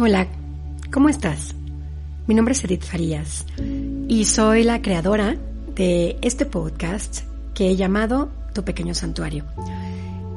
Hola, 0.00 0.28
¿cómo 0.92 1.08
estás? 1.08 1.56
Mi 2.28 2.34
nombre 2.36 2.52
es 2.52 2.62
Edith 2.62 2.84
Farías 2.84 3.44
y 4.06 4.26
soy 4.26 4.62
la 4.62 4.80
creadora 4.80 5.34
de 5.74 6.16
este 6.22 6.46
podcast 6.46 7.22
que 7.52 7.68
he 7.68 7.74
llamado 7.74 8.28
Tu 8.54 8.62
Pequeño 8.62 8.94
Santuario. 8.94 9.44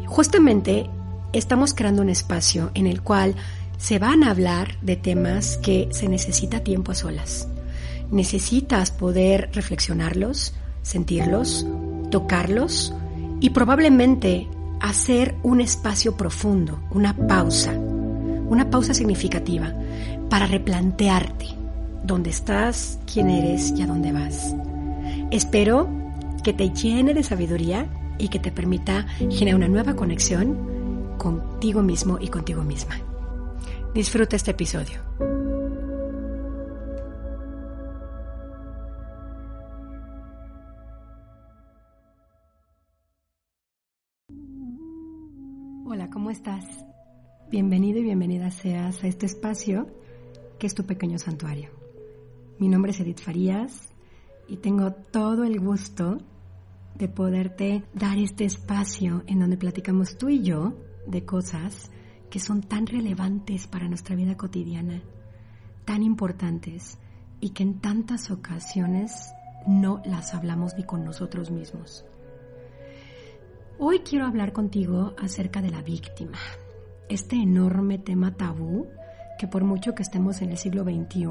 Justamente 0.07 0.89
estamos 1.31 1.75
creando 1.75 2.01
un 2.01 2.09
espacio 2.09 2.71
en 2.73 2.87
el 2.87 3.03
cual 3.03 3.35
se 3.77 3.99
van 3.99 4.23
a 4.23 4.31
hablar 4.31 4.79
de 4.81 4.95
temas 4.95 5.57
que 5.57 5.89
se 5.91 6.09
necesita 6.09 6.61
tiempo 6.61 6.93
a 6.93 6.95
solas. 6.95 7.47
Necesitas 8.09 8.89
poder 8.89 9.51
reflexionarlos, 9.53 10.55
sentirlos, 10.81 11.67
tocarlos 12.09 12.95
y 13.39 13.51
probablemente 13.51 14.47
hacer 14.79 15.35
un 15.43 15.61
espacio 15.61 16.17
profundo, 16.17 16.79
una 16.89 17.15
pausa 17.15 17.75
una 18.51 18.69
pausa 18.69 18.93
significativa 18.93 19.73
para 20.29 20.45
replantearte 20.45 21.47
dónde 22.03 22.31
estás, 22.31 22.99
quién 23.11 23.29
eres 23.29 23.71
y 23.77 23.81
a 23.81 23.87
dónde 23.87 24.11
vas. 24.11 24.53
Espero 25.31 25.89
que 26.43 26.51
te 26.51 26.69
llene 26.69 27.13
de 27.13 27.23
sabiduría 27.23 27.87
y 28.17 28.27
que 28.27 28.39
te 28.39 28.51
permita 28.51 29.07
generar 29.29 29.55
una 29.55 29.69
nueva 29.69 29.95
conexión 29.95 31.15
contigo 31.17 31.81
mismo 31.81 32.17
y 32.19 32.27
contigo 32.27 32.61
misma. 32.61 32.99
Disfruta 33.93 34.35
este 34.35 34.51
episodio. 34.51 34.99
Hola, 45.85 46.09
¿cómo 46.09 46.31
estás? 46.31 46.65
Bienvenido 47.51 47.99
y 47.99 48.03
bienvenida 48.03 48.49
seas 48.49 49.03
a 49.03 49.07
este 49.07 49.25
espacio 49.25 49.85
que 50.57 50.67
es 50.67 50.73
tu 50.73 50.85
pequeño 50.85 51.19
santuario. 51.19 51.69
Mi 52.59 52.69
nombre 52.69 52.93
es 52.93 52.99
Edith 53.01 53.19
Farías 53.19 53.89
y 54.47 54.55
tengo 54.55 54.93
todo 54.93 55.43
el 55.43 55.59
gusto 55.59 56.19
de 56.95 57.09
poderte 57.09 57.83
dar 57.93 58.17
este 58.17 58.45
espacio 58.45 59.23
en 59.27 59.39
donde 59.39 59.57
platicamos 59.57 60.17
tú 60.17 60.29
y 60.29 60.43
yo 60.43 60.77
de 61.05 61.25
cosas 61.25 61.91
que 62.29 62.39
son 62.39 62.61
tan 62.61 62.87
relevantes 62.87 63.67
para 63.67 63.89
nuestra 63.89 64.15
vida 64.15 64.37
cotidiana, 64.37 65.01
tan 65.83 66.03
importantes 66.03 66.99
y 67.41 67.49
que 67.49 67.63
en 67.63 67.81
tantas 67.81 68.31
ocasiones 68.31 69.33
no 69.67 70.01
las 70.05 70.33
hablamos 70.33 70.77
ni 70.77 70.85
con 70.85 71.03
nosotros 71.03 71.51
mismos. 71.51 72.05
Hoy 73.77 73.99
quiero 73.99 74.25
hablar 74.25 74.53
contigo 74.53 75.15
acerca 75.17 75.61
de 75.61 75.71
la 75.71 75.81
víctima 75.81 76.37
este 77.11 77.35
enorme 77.35 77.97
tema 77.97 78.37
tabú 78.37 78.87
que 79.37 79.45
por 79.45 79.65
mucho 79.65 79.93
que 79.93 80.01
estemos 80.01 80.41
en 80.41 80.51
el 80.51 80.57
siglo 80.57 80.83
XXI 80.83 81.25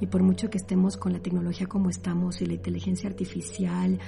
y 0.00 0.06
por 0.06 0.24
mucho 0.24 0.50
que 0.50 0.58
estemos 0.58 0.96
con 0.96 1.12
la 1.12 1.20
tecnología 1.20 1.68
como 1.68 1.88
estamos 1.88 2.40
y 2.40 2.46
la 2.46 2.54
inteligencia 2.54 3.08
artificial 3.08 4.00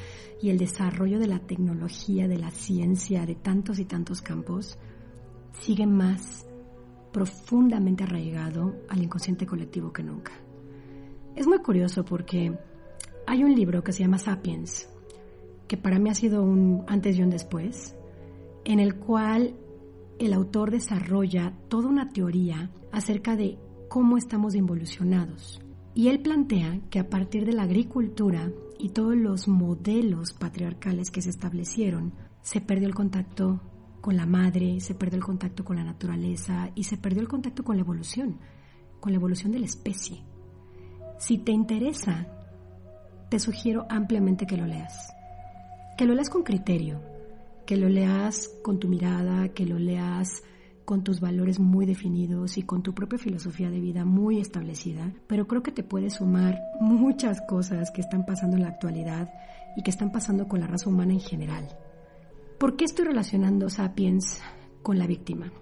y 0.43 0.51
el 0.51 0.59
desarrollo 0.59 1.21
de 1.21 1.29
la 1.29 1.39
tecnología, 1.39 2.27
de 2.27 2.39
la 2.39 2.51
ciencia, 2.51 3.25
de 3.25 3.37
tantos 3.37 3.79
y 3.79 3.85
tantos 3.85 4.21
campos, 4.21 4.79
sigue 5.61 5.87
más 5.87 6.47
profundamente 7.13 8.03
arraigado 8.03 8.75
al 8.89 9.03
inconsciente 9.03 9.47
colectivo 9.47 9.93
que 9.93 10.03
nunca. 10.03 10.33
Es 11.37 11.47
muy 11.47 11.59
curioso 11.59 12.05
porque 12.05 12.59
hay 13.29 13.45
un 13.45 13.55
libro 13.55 13.85
que 13.85 13.93
se 13.93 14.03
llama 14.03 14.19
Sapiens, 14.19 14.89
que 15.69 15.77
para 15.77 16.01
mí 16.01 16.11
ha 16.11 16.15
sido 16.15 16.43
un 16.43 16.85
antes 16.89 17.17
y 17.17 17.23
un 17.23 17.31
después, 17.31 17.95
en 18.65 18.81
el 18.81 18.97
cual 18.97 19.55
el 20.21 20.35
autor 20.35 20.71
desarrolla 20.71 21.55
toda 21.69 21.89
una 21.89 22.11
teoría 22.11 22.71
acerca 22.93 23.37
de 23.37 23.59
cómo 23.89 24.19
estamos 24.19 24.55
involucionados. 24.55 25.63
Y 25.95 26.09
él 26.09 26.21
plantea 26.21 26.79
que 26.91 26.99
a 26.99 27.09
partir 27.09 27.47
de 27.47 27.55
la 27.55 27.63
agricultura 27.63 28.53
y 28.79 28.91
todos 28.91 29.17
los 29.17 29.49
modelos 29.49 30.35
patriarcales 30.35 31.11
que 31.11 31.23
se 31.23 31.31
establecieron, 31.31 32.13
se 32.43 32.61
perdió 32.61 32.87
el 32.87 32.95
contacto 32.95 33.63
con 34.03 34.17
la 34.17 34.27
madre, 34.27 34.81
se 34.81 34.95
perdió 34.95 35.17
el 35.17 35.25
contacto 35.25 35.65
con 35.65 35.77
la 35.77 35.85
naturaleza 35.85 36.71
y 36.75 36.85
se 36.85 36.99
perdió 36.99 37.23
el 37.23 37.29
contacto 37.29 37.65
con 37.65 37.77
la 37.77 37.83
evolución, 37.83 38.39
con 39.01 39.13
la 39.13 39.17
evolución 39.17 39.53
de 39.53 39.61
la 39.61 39.67
especie. 39.67 40.23
Si 41.19 41.39
te 41.39 41.53
interesa, 41.53 42.29
te 43.31 43.39
sugiero 43.39 43.87
ampliamente 43.89 44.47
que 44.47 44.59
lo 44.59 44.67
leas. 44.67 45.15
Que 45.97 46.05
lo 46.05 46.15
leas 46.15 46.29
con 46.29 46.43
criterio, 46.43 47.01
que 47.71 47.77
lo 47.77 47.89
leas 47.89 48.49
con 48.65 48.81
tu 48.81 48.89
mirada, 48.89 49.51
que 49.51 49.65
lo 49.65 49.79
leas 49.79 50.43
con 50.85 51.05
tus 51.05 51.21
valores 51.21 51.61
muy 51.61 51.87
definidos 51.87 52.59
y 52.59 52.65
con 52.65 52.83
tu 52.83 52.97
propia 52.97 53.17
filosofía 53.17 53.71
de 53.71 53.79
vida 53.79 54.05
muy 54.05 54.41
establecida, 54.41 55.15
pero 55.29 55.47
creo 55.47 55.63
que 55.63 55.71
te 55.71 55.85
puede 55.85 56.11
sumar 56.11 56.61
muchas 56.81 57.41
cosas 57.43 57.93
que 57.93 58.01
están 58.01 58.27
pasando 58.27 58.57
en 58.57 58.65
la 58.65 58.71
actualidad 58.71 59.33
y 59.77 59.85
que 59.85 59.91
están 59.93 60.11
pasando 60.11 60.49
con 60.49 60.59
la 60.59 60.67
raza 60.67 60.89
humana 60.89 61.13
en 61.13 61.21
general. 61.21 61.69
¿Por 62.59 62.75
qué 62.75 62.87
estoy 62.87 63.05
relacionando 63.05 63.71
Sapiens 63.71 64.41
con 64.83 64.99
la 64.99 65.07
víctima? 65.07 65.53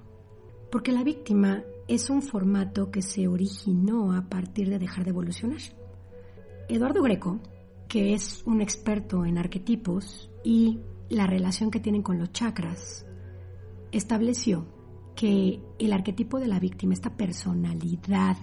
Porque 0.72 0.92
la 0.92 1.04
víctima 1.04 1.62
es 1.88 2.08
un 2.08 2.22
formato 2.22 2.90
que 2.90 3.02
se 3.02 3.28
originó 3.28 4.14
a 4.14 4.30
partir 4.30 4.70
de 4.70 4.78
dejar 4.78 5.04
de 5.04 5.10
evolucionar. 5.10 5.60
Eduardo 6.70 7.02
Greco, 7.02 7.38
que 7.86 8.14
es 8.14 8.42
un 8.46 8.62
experto 8.62 9.26
en 9.26 9.36
arquetipos 9.36 10.30
y 10.42 10.78
la 11.08 11.26
relación 11.26 11.70
que 11.70 11.80
tienen 11.80 12.02
con 12.02 12.19
los 12.19 12.32
chakras, 12.32 13.06
estableció 13.92 14.66
que 15.16 15.60
el 15.78 15.92
arquetipo 15.92 16.38
de 16.38 16.46
la 16.46 16.60
víctima, 16.60 16.94
esta 16.94 17.16
personalidad 17.16 18.36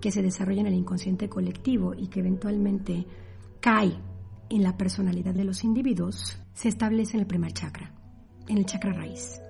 que 0.00 0.10
se 0.10 0.22
desarrolla 0.22 0.60
en 0.60 0.66
el 0.66 0.74
inconsciente 0.74 1.28
colectivo 1.28 1.94
y 1.96 2.08
que 2.08 2.20
eventualmente 2.20 3.06
cae 3.60 3.96
en 4.50 4.62
la 4.62 4.76
personalidad 4.76 5.34
de 5.34 5.44
los 5.44 5.64
individuos, 5.64 6.38
se 6.52 6.68
establece 6.68 7.16
en 7.16 7.20
el 7.20 7.26
primer 7.26 7.52
chakra, 7.52 7.94
en 8.48 8.58
el 8.58 8.66
chakra 8.66 8.92
raíz. 8.92 9.40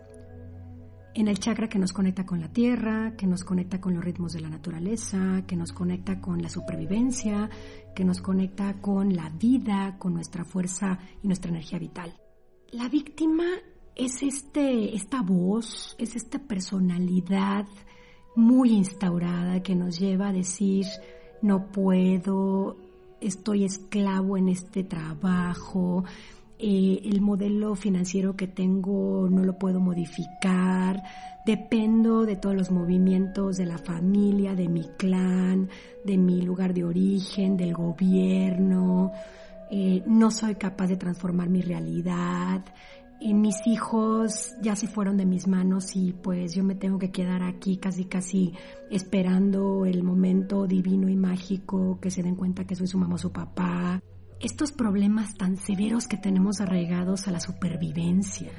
En 1.17 1.29
el 1.29 1.39
chakra 1.39 1.69
que 1.69 1.79
nos 1.79 1.93
conecta 1.93 2.27
con 2.27 2.41
la 2.41 2.53
tierra, 2.53 3.15
que 3.17 3.27
nos 3.27 3.45
conecta 3.45 3.81
con 3.81 3.95
los 3.95 4.05
ritmos 4.05 4.33
de 4.33 4.41
la 4.41 4.49
naturaleza, 4.49 5.43
que 5.47 5.57
nos 5.57 5.73
conecta 5.73 6.21
con 6.21 6.43
la 6.43 6.49
supervivencia, 6.49 7.51
que 7.95 8.05
nos 8.05 8.21
conecta 8.21 8.81
con 8.81 9.15
la 9.15 9.31
vida, 9.31 9.97
con 9.99 10.15
nuestra 10.15 10.45
fuerza 10.45 10.99
y 11.23 11.27
nuestra 11.29 11.51
energía 11.51 11.79
vital. 11.79 12.15
La 12.73 12.89
víctima 12.89 13.45
es 13.95 14.23
este, 14.23 14.95
esta 14.95 15.23
voz, 15.23 15.95
es 15.99 16.17
esta 16.17 16.39
personalidad 16.39 17.67
muy 18.35 18.73
instaurada 18.73 19.63
que 19.63 19.77
nos 19.77 19.99
lleva 19.99 20.29
a 20.29 20.33
decir, 20.33 20.87
no 21.41 21.71
puedo, 21.71 22.77
estoy 23.21 23.65
esclavo 23.65 24.37
en 24.37 24.49
este 24.49 24.83
trabajo, 24.83 26.05
eh, 26.59 27.01
el 27.05 27.21
modelo 27.21 27.75
financiero 27.75 28.37
que 28.37 28.47
tengo 28.47 29.29
no 29.31 29.45
lo 29.45 29.59
puedo 29.59 29.81
modificar, 29.81 31.03
dependo 31.47 32.25
de 32.25 32.37
todos 32.37 32.57
los 32.57 32.71
movimientos 32.71 33.57
de 33.57 33.67
la 33.67 33.79
familia, 33.79 34.55
de 34.55 34.69
mi 34.69 34.85
clan, 34.97 35.69
de 36.05 36.17
mi 36.17 36.43
lugar 36.43 36.75
de 36.75 36.85
origen, 36.85 37.57
del 37.57 37.75
gobierno, 37.75 39.13
eh, 39.77 40.05
no 40.07 40.31
soy 40.31 40.55
capaz 40.55 40.87
de 40.87 40.97
transformar 40.97 41.49
mi 41.49 41.61
realidad, 41.61 42.65
y 43.21 43.35
mis 43.35 43.67
hijos 43.67 44.55
ya 44.63 44.77
se 44.77 44.87
fueron 44.87 45.17
de 45.17 45.27
mis 45.27 45.49
manos 45.49 45.97
y 45.97 46.13
pues 46.13 46.55
yo 46.55 46.63
me 46.63 46.77
tengo 46.77 46.99
que 46.99 47.11
quedar 47.11 47.43
aquí 47.43 47.79
casi 47.79 48.05
casi 48.05 48.53
esperando 48.89 49.85
el 49.85 50.05
momento 50.05 50.69
divino 50.69 51.09
y 51.09 51.17
mágico 51.17 51.99
que 52.01 52.13
se 52.13 52.23
den 52.23 52.37
cuenta 52.37 52.67
que 52.67 52.77
soy 52.77 52.87
su 52.87 52.99
mamá 52.99 53.17
o 53.17 53.19
su 53.19 53.33
papá. 53.33 54.01
Estos 54.39 54.71
problemas 54.71 55.35
tan 55.35 55.57
severos 55.57 56.07
que 56.07 56.19
tenemos 56.19 56.61
arraigados 56.61 57.27
a 57.27 57.33
la 57.33 57.41
supervivencia, 57.41 58.53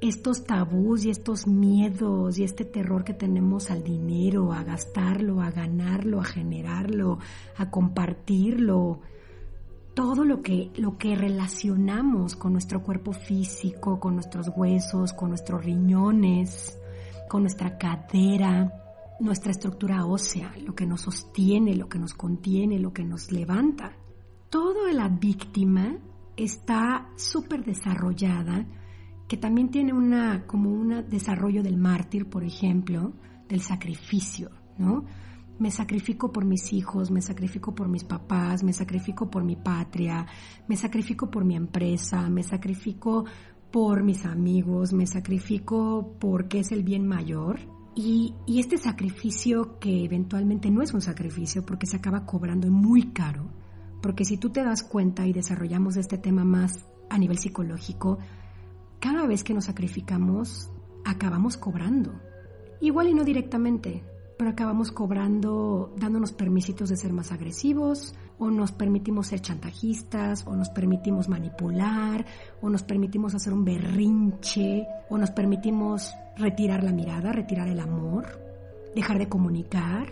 estos 0.00 0.44
tabús 0.44 1.04
y 1.04 1.10
estos 1.10 1.48
miedos 1.48 2.38
y 2.38 2.44
este 2.44 2.64
terror 2.64 3.02
que 3.02 3.14
tenemos 3.14 3.72
al 3.72 3.82
dinero, 3.82 4.52
a 4.52 4.62
gastarlo, 4.62 5.40
a 5.40 5.50
ganarlo, 5.50 6.20
a 6.20 6.24
generarlo, 6.24 7.18
a 7.56 7.70
compartirlo, 7.70 9.00
todo 9.98 10.24
lo 10.24 10.42
que, 10.42 10.70
lo 10.76 10.96
que 10.96 11.16
relacionamos 11.16 12.36
con 12.36 12.52
nuestro 12.52 12.84
cuerpo 12.84 13.12
físico, 13.12 13.98
con 13.98 14.14
nuestros 14.14 14.48
huesos, 14.54 15.12
con 15.12 15.30
nuestros 15.30 15.64
riñones, 15.64 16.78
con 17.28 17.42
nuestra 17.42 17.78
cadera, 17.78 18.72
nuestra 19.18 19.50
estructura 19.50 20.06
ósea, 20.06 20.54
lo 20.64 20.76
que 20.76 20.86
nos 20.86 21.00
sostiene, 21.00 21.74
lo 21.74 21.88
que 21.88 21.98
nos 21.98 22.14
contiene, 22.14 22.78
lo 22.78 22.92
que 22.92 23.02
nos 23.02 23.32
levanta. 23.32 23.96
Toda 24.48 24.92
la 24.92 25.08
víctima 25.08 25.98
está 26.36 27.08
súper 27.16 27.64
desarrollada 27.64 28.66
que 29.26 29.36
también 29.36 29.68
tiene 29.72 29.92
una, 29.92 30.46
como 30.46 30.70
un 30.70 31.08
desarrollo 31.08 31.64
del 31.64 31.76
mártir, 31.76 32.30
por 32.30 32.44
ejemplo, 32.44 33.14
del 33.48 33.62
sacrificio, 33.62 34.50
¿no? 34.78 35.06
Me 35.58 35.70
sacrifico 35.70 36.32
por 36.32 36.44
mis 36.44 36.72
hijos, 36.72 37.10
me 37.10 37.20
sacrifico 37.20 37.74
por 37.74 37.88
mis 37.88 38.04
papás, 38.04 38.62
me 38.62 38.72
sacrifico 38.72 39.30
por 39.30 39.42
mi 39.42 39.56
patria, 39.56 40.26
me 40.68 40.76
sacrifico 40.76 41.30
por 41.30 41.44
mi 41.44 41.56
empresa, 41.56 42.28
me 42.30 42.42
sacrifico 42.42 43.24
por 43.70 44.02
mis 44.02 44.24
amigos, 44.24 44.92
me 44.92 45.06
sacrifico 45.06 46.14
porque 46.20 46.60
es 46.60 46.72
el 46.72 46.84
bien 46.84 47.06
mayor. 47.06 47.58
Y, 47.94 48.34
y 48.46 48.60
este 48.60 48.78
sacrificio 48.78 49.78
que 49.80 50.04
eventualmente 50.04 50.70
no 50.70 50.82
es 50.82 50.94
un 50.94 51.00
sacrificio 51.00 51.66
porque 51.66 51.86
se 51.86 51.96
acaba 51.96 52.24
cobrando 52.24 52.70
muy 52.70 53.10
caro, 53.10 53.50
porque 54.00 54.24
si 54.24 54.36
tú 54.36 54.50
te 54.50 54.62
das 54.62 54.84
cuenta 54.84 55.26
y 55.26 55.32
desarrollamos 55.32 55.96
este 55.96 56.18
tema 56.18 56.44
más 56.44 56.86
a 57.10 57.18
nivel 57.18 57.38
psicológico, 57.38 58.18
cada 59.00 59.26
vez 59.26 59.42
que 59.42 59.54
nos 59.54 59.64
sacrificamos, 59.64 60.70
acabamos 61.04 61.56
cobrando. 61.56 62.20
Igual 62.80 63.08
y 63.08 63.14
no 63.14 63.24
directamente, 63.24 64.04
pero 64.38 64.50
acabamos 64.50 64.92
cobrando, 64.92 65.92
dándonos 65.96 66.32
permisitos 66.32 66.88
de 66.88 66.96
ser 66.96 67.12
más 67.12 67.32
agresivos, 67.32 68.14
o 68.38 68.50
nos 68.50 68.70
permitimos 68.70 69.26
ser 69.26 69.40
chantajistas, 69.40 70.46
o 70.46 70.54
nos 70.54 70.68
permitimos 70.70 71.28
manipular, 71.28 72.24
o 72.62 72.70
nos 72.70 72.84
permitimos 72.84 73.34
hacer 73.34 73.52
un 73.52 73.64
berrinche, 73.64 74.86
o 75.10 75.18
nos 75.18 75.32
permitimos 75.32 76.14
retirar 76.36 76.84
la 76.84 76.92
mirada, 76.92 77.32
retirar 77.32 77.68
el 77.68 77.80
amor, 77.80 78.26
dejar 78.94 79.18
de 79.18 79.28
comunicar. 79.28 80.08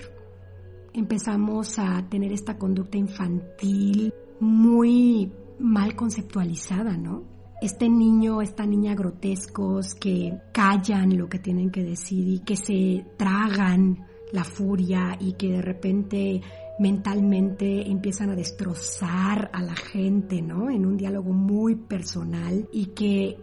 Empezamos 0.93 1.78
a 1.78 2.05
tener 2.08 2.32
esta 2.32 2.58
conducta 2.58 2.99
infantil 2.99 4.12
muy 4.40 5.32
mal 5.61 5.94
conceptualizada, 5.94 6.96
¿no? 6.96 7.37
este 7.61 7.88
niño, 7.88 8.43
esta 8.43 8.67
niña 8.67 8.94
grotescos 8.94 9.94
que 9.94 10.38
callan 10.52 11.17
lo 11.17 11.28
que 11.28 11.38
tienen 11.38 11.70
que 11.70 11.82
decir 11.82 12.28
y 12.28 12.40
que 12.40 12.56
se 12.56 13.06
tragan 13.17 14.05
la 14.32 14.44
furia 14.44 15.17
y 15.20 15.34
que 15.34 15.52
de 15.52 15.62
repente 15.62 16.40
mentalmente 16.78 17.88
empiezan 17.88 18.31
a 18.31 18.37
destrozar 18.37 19.50
a 19.52 19.62
la 19.62 19.75
gente, 19.75 20.43
¿no? 20.43 20.70
En 20.70 20.84
un 20.84 20.96
diálogo 20.96 21.32
muy 21.32 21.75
personal 21.75 22.69
y 22.73 22.87
que 22.87 23.38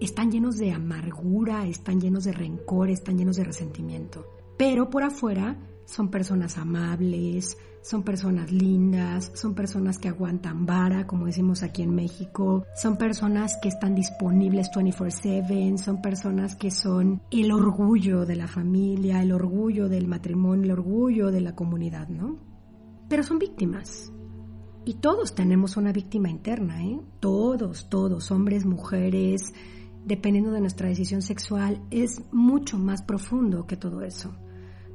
están 0.00 0.30
llenos 0.30 0.58
de 0.58 0.72
amargura, 0.72 1.66
están 1.66 2.00
llenos 2.00 2.24
de 2.24 2.32
rencor, 2.32 2.90
están 2.90 3.18
llenos 3.18 3.36
de 3.36 3.44
resentimiento. 3.44 4.26
Pero 4.56 4.90
por 4.90 5.02
afuera 5.02 5.58
son 5.88 6.10
personas 6.10 6.58
amables, 6.58 7.56
son 7.80 8.02
personas 8.02 8.52
lindas, 8.52 9.32
son 9.34 9.54
personas 9.54 9.98
que 9.98 10.08
aguantan 10.08 10.66
vara, 10.66 11.06
como 11.06 11.24
decimos 11.24 11.62
aquí 11.62 11.82
en 11.82 11.94
México, 11.94 12.66
son 12.76 12.98
personas 12.98 13.56
que 13.62 13.68
están 13.68 13.94
disponibles 13.94 14.70
24/7, 14.70 15.78
son 15.78 16.02
personas 16.02 16.56
que 16.56 16.70
son 16.70 17.22
el 17.30 17.50
orgullo 17.52 18.26
de 18.26 18.36
la 18.36 18.48
familia, 18.48 19.22
el 19.22 19.32
orgullo 19.32 19.88
del 19.88 20.08
matrimonio, 20.08 20.64
el 20.64 20.72
orgullo 20.72 21.30
de 21.30 21.40
la 21.40 21.54
comunidad, 21.54 22.08
¿no? 22.08 22.36
Pero 23.08 23.22
son 23.22 23.38
víctimas. 23.38 24.12
Y 24.84 24.94
todos 24.94 25.34
tenemos 25.34 25.78
una 25.78 25.92
víctima 25.92 26.28
interna, 26.28 26.84
¿eh? 26.84 27.00
Todos, 27.18 27.88
todos, 27.88 28.30
hombres, 28.30 28.66
mujeres, 28.66 29.54
dependiendo 30.04 30.52
de 30.52 30.60
nuestra 30.60 30.88
decisión 30.88 31.22
sexual, 31.22 31.80
es 31.90 32.22
mucho 32.30 32.78
más 32.78 33.00
profundo 33.02 33.66
que 33.66 33.78
todo 33.78 34.02
eso 34.02 34.34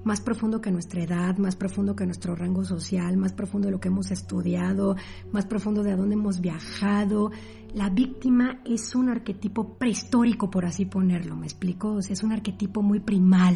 más 0.04 0.22
profundo 0.22 0.62
que 0.62 0.72
nuestra 0.72 1.04
edad, 1.04 1.38
más 1.38 1.56
profundo 1.56 1.96
que 1.96 2.06
nuestro 2.06 2.36
rango 2.36 2.64
social, 2.64 3.18
más 3.18 3.34
profundo 3.34 3.68
de 3.68 3.72
lo 3.72 3.80
que 3.80 3.88
hemos 3.88 4.12
estudiado, 4.12 4.96
más 5.32 5.46
profundo 5.46 5.84
de 5.84 5.92
a 5.92 5.96
dónde 5.96 6.16
hemos 6.16 6.42
viajado. 6.42 7.32
La 7.74 7.90
víctima 7.90 8.62
es 8.66 8.96
un 8.96 9.10
arquetipo 9.10 9.78
prehistórico, 9.78 10.50
por 10.50 10.66
así 10.66 10.86
ponerlo, 10.86 11.36
¿me 11.36 11.46
explico? 11.46 12.00
Es 12.00 12.24
un 12.24 12.34
arquetipo 12.34 12.82
muy 12.82 13.00
primal. 13.00 13.56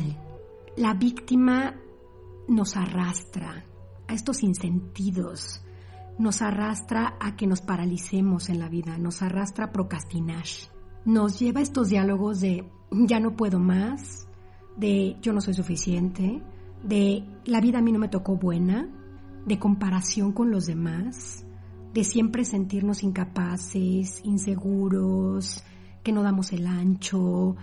La 0.78 0.94
víctima 0.94 1.76
nos 2.48 2.78
arrastra 2.78 3.66
a 4.08 4.14
estos 4.14 4.44
insentidos, 4.44 5.62
nos 6.18 6.42
arrastra 6.42 7.18
a 7.20 7.36
que 7.36 7.48
nos 7.48 7.62
paralicemos 7.62 8.50
en 8.50 8.60
la 8.60 8.70
vida, 8.70 8.98
nos 8.98 9.22
arrastra 9.22 9.66
a 9.66 9.72
procrastinar, 9.72 10.46
nos 11.06 11.40
lleva 11.40 11.60
a 11.60 11.64
estos 11.64 11.90
diálogos 11.90 12.40
de 12.40 12.70
ya 12.92 13.20
no 13.20 13.36
puedo 13.36 13.60
más, 13.60 14.27
de 14.78 15.18
yo 15.22 15.34
no 15.34 15.42
soy 15.42 15.54
suficiente, 15.54 16.42
de 16.84 17.24
la 17.46 17.60
vida 17.60 17.80
a 17.80 17.82
mí 17.82 17.92
no 17.92 18.00
me 18.00 18.08
tocó 18.08 18.38
buena, 18.38 18.88
de 19.46 19.60
comparación 19.60 20.32
con 20.32 20.52
los 20.52 20.66
demás, 20.66 21.46
de 21.94 22.04
siempre 22.04 22.46
sentirnos 22.46 23.04
incapaces, 23.04 24.22
inseguros, 24.24 25.64
que 26.04 26.12
no 26.12 26.22
damos 26.22 26.54
el 26.54 26.68
ancho, 26.68 27.56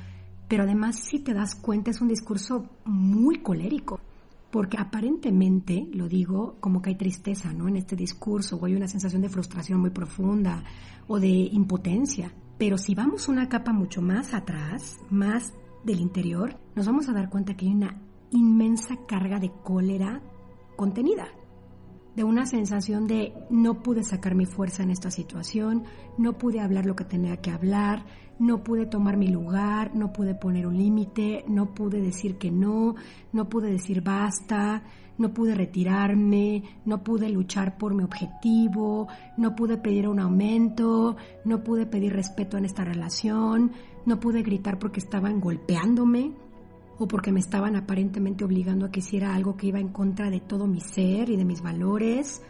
pero 0.48 0.64
además 0.64 0.96
si 0.96 1.20
te 1.20 1.34
das 1.34 1.54
cuenta 1.54 1.90
es 1.90 2.00
un 2.00 2.08
discurso 2.08 2.68
muy 2.84 3.36
colérico, 3.40 4.00
porque 4.50 4.76
aparentemente, 4.78 5.88
lo 5.92 6.08
digo, 6.08 6.56
como 6.60 6.80
que 6.80 6.90
hay 6.90 6.96
tristeza, 6.96 7.52
¿no? 7.52 7.66
En 7.66 7.76
este 7.76 7.96
discurso, 7.96 8.56
o 8.56 8.64
hay 8.66 8.74
una 8.74 8.86
sensación 8.86 9.22
de 9.22 9.28
frustración 9.28 9.80
muy 9.80 9.90
profunda 9.90 10.62
o 11.08 11.18
de 11.18 11.28
impotencia. 11.28 12.32
Pero 12.56 12.78
si 12.78 12.94
vamos 12.94 13.26
una 13.28 13.48
capa 13.48 13.72
mucho 13.72 14.00
más 14.00 14.32
atrás, 14.32 14.98
más 15.10 15.52
del 15.84 16.00
interior, 16.00 16.58
nos 16.74 16.86
vamos 16.86 17.08
a 17.08 17.12
dar 17.12 17.30
cuenta 17.30 17.54
que 17.54 17.66
hay 17.66 17.72
una 17.72 18.00
inmensa 18.30 18.96
carga 19.06 19.38
de 19.38 19.52
cólera 19.62 20.22
contenida, 20.76 21.28
de 22.16 22.24
una 22.24 22.46
sensación 22.46 23.06
de 23.06 23.34
no 23.50 23.82
pude 23.82 24.02
sacar 24.02 24.34
mi 24.34 24.46
fuerza 24.46 24.82
en 24.82 24.90
esta 24.90 25.10
situación, 25.10 25.84
no 26.16 26.38
pude 26.38 26.60
hablar 26.60 26.86
lo 26.86 26.96
que 26.96 27.04
tenía 27.04 27.36
que 27.38 27.50
hablar, 27.50 28.04
no 28.38 28.62
pude 28.62 28.86
tomar 28.86 29.16
mi 29.16 29.28
lugar, 29.28 29.94
no 29.94 30.12
pude 30.12 30.34
poner 30.34 30.66
un 30.66 30.76
límite, 30.76 31.44
no 31.48 31.74
pude 31.74 32.00
decir 32.00 32.38
que 32.38 32.50
no, 32.50 32.94
no 33.32 33.48
pude 33.48 33.70
decir 33.70 34.02
basta, 34.02 34.82
no 35.18 35.32
pude 35.32 35.54
retirarme, 35.54 36.62
no 36.84 37.02
pude 37.02 37.28
luchar 37.28 37.78
por 37.78 37.94
mi 37.94 38.02
objetivo, 38.02 39.08
no 39.36 39.54
pude 39.54 39.76
pedir 39.76 40.08
un 40.08 40.18
aumento, 40.20 41.16
no 41.44 41.62
pude 41.62 41.86
pedir 41.86 42.12
respeto 42.12 42.56
en 42.56 42.64
esta 42.64 42.84
relación, 42.84 43.72
no 44.06 44.20
pude 44.20 44.42
gritar 44.42 44.78
porque 44.78 45.00
estaban 45.00 45.40
golpeándome 45.40 46.32
o 46.98 47.08
porque 47.08 47.32
me 47.32 47.40
estaban 47.40 47.76
aparentemente 47.76 48.44
obligando 48.44 48.86
a 48.86 48.90
que 48.90 49.00
hiciera 49.00 49.34
algo 49.34 49.56
que 49.56 49.68
iba 49.68 49.78
en 49.78 49.88
contra 49.88 50.30
de 50.30 50.40
todo 50.40 50.66
mi 50.66 50.80
ser 50.80 51.30
y 51.30 51.36
de 51.36 51.44
mis 51.44 51.62
valores. 51.62 52.42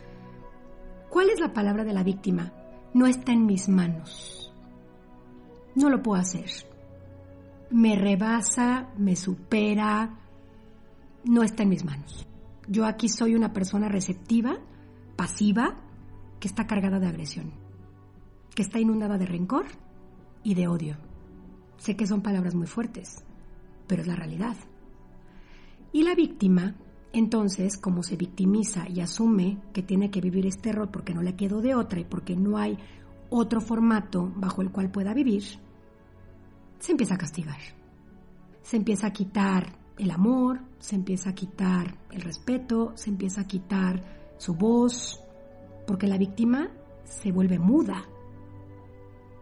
¿Cuál 1.10 1.30
es 1.30 1.40
la 1.40 1.52
palabra 1.52 1.84
de 1.84 1.92
la 1.92 2.02
víctima? 2.02 2.52
No 2.92 3.06
está 3.06 3.32
en 3.32 3.46
mis 3.46 3.68
manos. 3.68 4.52
No 5.74 5.90
lo 5.90 6.02
puedo 6.02 6.20
hacer. 6.20 6.50
Me 7.70 7.96
rebasa, 7.96 8.90
me 8.96 9.16
supera, 9.16 10.18
no 11.24 11.42
está 11.42 11.62
en 11.62 11.68
mis 11.70 11.84
manos. 11.84 12.26
Yo 12.66 12.86
aquí 12.86 13.08
soy 13.08 13.34
una 13.34 13.52
persona 13.52 13.88
receptiva, 13.88 14.58
pasiva, 15.16 15.76
que 16.40 16.48
está 16.48 16.66
cargada 16.66 16.98
de 16.98 17.06
agresión, 17.06 17.52
que 18.54 18.62
está 18.62 18.78
inundada 18.78 19.18
de 19.18 19.26
rencor 19.26 19.66
y 20.42 20.54
de 20.54 20.68
odio. 20.68 20.96
Sé 21.76 21.96
que 21.96 22.06
son 22.06 22.22
palabras 22.22 22.54
muy 22.54 22.66
fuertes, 22.66 23.24
pero 23.86 24.02
es 24.02 24.08
la 24.08 24.16
realidad. 24.16 24.56
Y 25.92 26.02
la 26.02 26.14
víctima, 26.14 26.74
entonces, 27.12 27.76
como 27.76 28.02
se 28.02 28.16
victimiza 28.16 28.88
y 28.88 29.00
asume 29.00 29.58
que 29.72 29.82
tiene 29.82 30.10
que 30.10 30.20
vivir 30.20 30.46
este 30.46 30.70
error 30.70 30.90
porque 30.90 31.14
no 31.14 31.22
le 31.22 31.36
quedó 31.36 31.60
de 31.60 31.74
otra 31.74 32.00
y 32.00 32.04
porque 32.04 32.34
no 32.36 32.58
hay 32.58 32.78
otro 33.30 33.60
formato 33.60 34.32
bajo 34.36 34.62
el 34.62 34.70
cual 34.70 34.90
pueda 34.90 35.14
vivir, 35.14 35.44
se 36.78 36.92
empieza 36.92 37.14
a 37.14 37.18
castigar. 37.18 37.58
Se 38.62 38.76
empieza 38.76 39.06
a 39.06 39.12
quitar 39.12 39.78
el 39.98 40.10
amor, 40.10 40.60
se 40.84 40.96
empieza 40.96 41.30
a 41.30 41.34
quitar 41.34 41.96
el 42.10 42.20
respeto, 42.20 42.92
se 42.94 43.08
empieza 43.08 43.40
a 43.40 43.46
quitar 43.46 44.02
su 44.36 44.54
voz, 44.54 45.18
porque 45.86 46.06
la 46.06 46.18
víctima 46.18 46.68
se 47.04 47.32
vuelve 47.32 47.58
muda, 47.58 48.04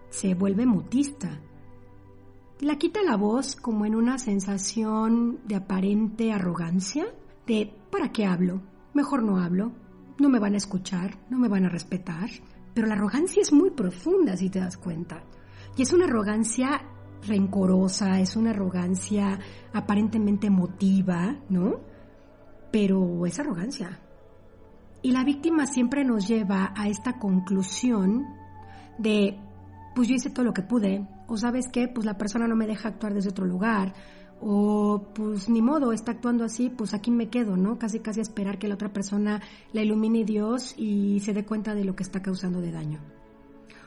se 0.08 0.34
vuelve 0.34 0.66
mutista, 0.66 1.40
la 2.60 2.76
quita 2.76 3.02
la 3.02 3.16
voz 3.16 3.56
como 3.56 3.84
en 3.86 3.96
una 3.96 4.18
sensación 4.18 5.40
de 5.44 5.56
aparente 5.56 6.32
arrogancia, 6.32 7.06
de 7.44 7.74
¿para 7.90 8.12
qué 8.12 8.24
hablo? 8.24 8.62
Mejor 8.94 9.24
no 9.24 9.38
hablo, 9.38 9.72
no 10.20 10.28
me 10.28 10.38
van 10.38 10.54
a 10.54 10.58
escuchar, 10.58 11.18
no 11.28 11.40
me 11.40 11.48
van 11.48 11.64
a 11.64 11.70
respetar. 11.70 12.30
Pero 12.72 12.86
la 12.86 12.94
arrogancia 12.94 13.42
es 13.42 13.52
muy 13.52 13.70
profunda, 13.70 14.36
si 14.36 14.48
te 14.48 14.60
das 14.60 14.76
cuenta. 14.76 15.24
Y 15.76 15.82
es 15.82 15.92
una 15.92 16.04
arrogancia 16.04 16.82
rencorosa, 17.26 18.20
es 18.20 18.36
una 18.36 18.50
arrogancia 18.50 19.38
aparentemente 19.72 20.46
emotiva, 20.46 21.36
¿no? 21.48 21.80
Pero 22.70 23.26
es 23.26 23.38
arrogancia. 23.38 24.00
Y 25.02 25.12
la 25.12 25.24
víctima 25.24 25.66
siempre 25.66 26.04
nos 26.04 26.28
lleva 26.28 26.72
a 26.76 26.88
esta 26.88 27.18
conclusión 27.18 28.24
de, 28.98 29.38
pues 29.94 30.08
yo 30.08 30.14
hice 30.14 30.30
todo 30.30 30.44
lo 30.44 30.54
que 30.54 30.62
pude, 30.62 31.06
o 31.26 31.36
sabes 31.36 31.68
qué, 31.68 31.88
pues 31.88 32.06
la 32.06 32.18
persona 32.18 32.46
no 32.46 32.56
me 32.56 32.66
deja 32.66 32.88
actuar 32.88 33.14
desde 33.14 33.30
otro 33.30 33.46
lugar, 33.46 33.94
o 34.40 35.08
pues 35.14 35.48
ni 35.48 35.62
modo, 35.62 35.92
está 35.92 36.12
actuando 36.12 36.44
así, 36.44 36.68
pues 36.68 36.94
aquí 36.94 37.10
me 37.10 37.28
quedo, 37.28 37.56
¿no? 37.56 37.78
Casi 37.78 38.00
casi 38.00 38.20
esperar 38.20 38.58
que 38.58 38.68
la 38.68 38.74
otra 38.74 38.92
persona 38.92 39.40
la 39.72 39.82
ilumine 39.82 40.24
Dios 40.24 40.74
y 40.76 41.20
se 41.20 41.32
dé 41.32 41.44
cuenta 41.44 41.74
de 41.74 41.84
lo 41.84 41.94
que 41.94 42.02
está 42.02 42.22
causando 42.22 42.60
de 42.60 42.72
daño. 42.72 43.21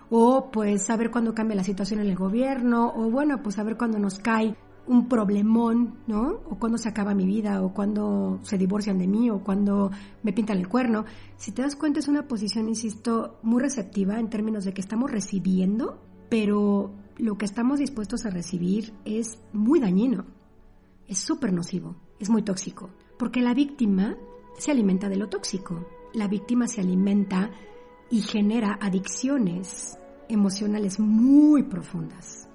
O 0.10 0.50
pues 0.52 0.84
saber 0.84 1.12
cuándo 1.12 1.34
cambia 1.34 1.56
la 1.56 1.64
situación 1.64 2.00
en 2.00 2.08
el 2.08 2.16
gobierno, 2.16 2.94
o 2.96 3.10
bueno, 3.10 3.42
pues 3.42 3.56
saber 3.56 3.78
cuándo 3.78 4.00
nos 4.00 4.20
cae 4.20 4.56
un 4.88 5.08
problemón, 5.10 5.96
¿no? 6.06 6.42
O 6.50 6.60
cuándo 6.60 6.78
se 6.78 6.90
acaba 6.90 7.16
mi 7.16 7.26
vida, 7.26 7.64
o 7.64 7.74
cuándo 7.74 8.40
se 8.44 8.58
divorcian 8.58 9.00
de 9.00 9.08
mí, 9.08 9.30
o 9.30 9.40
cuándo 9.40 9.92
me 10.22 10.32
pintan 10.32 10.58
el 10.58 10.68
cuerno. 10.68 11.06
Si 11.38 11.52
te 11.52 11.64
das 11.64 11.76
cuenta 11.76 12.00
es 12.00 12.08
una 12.08 12.28
posición, 12.28 12.70
insisto, 12.70 13.40
muy 13.42 13.62
receptiva 13.62 14.20
en 14.20 14.30
términos 14.30 14.64
de 14.66 14.74
que 14.74 14.82
estamos 14.82 15.10
recibiendo, 15.10 16.00
pero 16.30 16.92
lo 17.18 17.38
que 17.38 17.46
estamos 17.46 17.80
dispuestos 17.80 18.26
a 18.26 18.30
recibir 18.30 18.94
es 19.06 19.40
muy 19.54 19.80
dañino 19.80 20.26
es 21.08 21.20
súper 21.20 21.54
nocivo, 21.54 21.96
es 22.20 22.30
muy 22.30 22.42
tóxico, 22.42 22.90
porque 23.18 23.42
la 23.42 23.54
víctima 23.54 24.18
se 24.58 24.72
alimenta 24.72 25.10
de 25.10 25.18
lo 25.18 25.30
tóxico. 25.30 25.86
La 26.14 26.28
víctima 26.28 26.68
se 26.68 26.82
alimenta 26.82 27.52
y 28.10 28.22
genera 28.22 28.78
adicciones 28.82 29.98
emocionales 30.30 31.00
muy 31.00 31.64
profundas. 31.64 32.48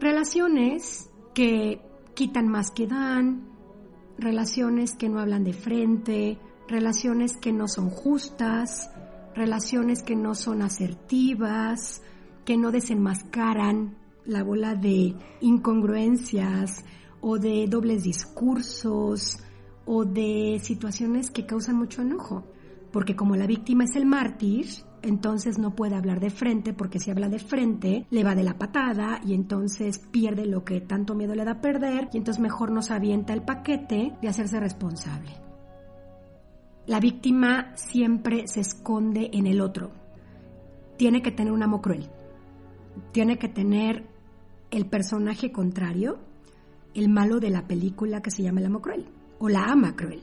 Relaciones 0.00 1.10
que 1.34 1.80
quitan 2.14 2.48
más 2.48 2.70
que 2.70 2.86
dan, 2.86 3.48
relaciones 4.18 4.94
que 4.94 5.08
no 5.08 5.20
hablan 5.20 5.44
de 5.44 5.52
frente, 5.52 6.38
relaciones 6.68 7.36
que 7.36 7.52
no 7.52 7.68
son 7.68 7.90
justas, 7.90 8.90
relaciones 9.34 10.02
que 10.02 10.16
no 10.16 10.34
son 10.34 10.62
asertivas, 10.62 12.02
que 12.44 12.56
no 12.56 12.70
desenmascaran 12.70 13.96
la 14.24 14.42
bola 14.42 14.74
de 14.74 15.14
incongruencias, 15.40 16.84
o 17.22 17.38
de 17.38 17.66
dobles 17.68 18.02
discursos 18.02 19.38
o 19.86 20.04
de 20.04 20.60
situaciones 20.62 21.30
que 21.30 21.46
causan 21.46 21.76
mucho 21.76 22.02
enojo. 22.02 22.44
Porque 22.92 23.16
como 23.16 23.36
la 23.36 23.46
víctima 23.46 23.84
es 23.84 23.96
el 23.96 24.06
mártir, 24.06 24.66
entonces 25.02 25.58
no 25.58 25.74
puede 25.74 25.96
hablar 25.96 26.20
de 26.20 26.30
frente, 26.30 26.72
porque 26.72 26.98
si 26.98 27.10
habla 27.10 27.28
de 27.28 27.38
frente 27.38 28.06
le 28.10 28.24
va 28.24 28.34
de 28.34 28.44
la 28.44 28.58
patada 28.58 29.20
y 29.24 29.34
entonces 29.34 29.98
pierde 29.98 30.46
lo 30.46 30.64
que 30.64 30.80
tanto 30.80 31.14
miedo 31.14 31.34
le 31.34 31.44
da 31.44 31.52
a 31.52 31.60
perder 31.60 32.08
y 32.12 32.18
entonces 32.18 32.40
mejor 32.40 32.70
nos 32.70 32.90
avienta 32.90 33.32
el 33.32 33.42
paquete 33.42 34.16
de 34.20 34.28
hacerse 34.28 34.60
responsable. 34.60 35.30
La 36.86 37.00
víctima 37.00 37.72
siempre 37.76 38.46
se 38.46 38.60
esconde 38.60 39.30
en 39.32 39.46
el 39.46 39.60
otro. 39.60 39.92
Tiene 40.96 41.22
que 41.22 41.30
tener 41.30 41.52
un 41.52 41.62
amo 41.62 41.80
cruel. 41.80 42.10
Tiene 43.12 43.38
que 43.38 43.48
tener 43.48 44.06
el 44.70 44.86
personaje 44.86 45.52
contrario 45.52 46.18
el 46.94 47.08
malo 47.08 47.40
de 47.40 47.50
la 47.50 47.66
película 47.66 48.20
que 48.20 48.30
se 48.30 48.42
llama 48.42 48.60
El 48.60 48.66
amo 48.66 48.80
cruel 48.80 49.06
o 49.38 49.48
la 49.48 49.64
ama 49.64 49.96
cruel. 49.96 50.22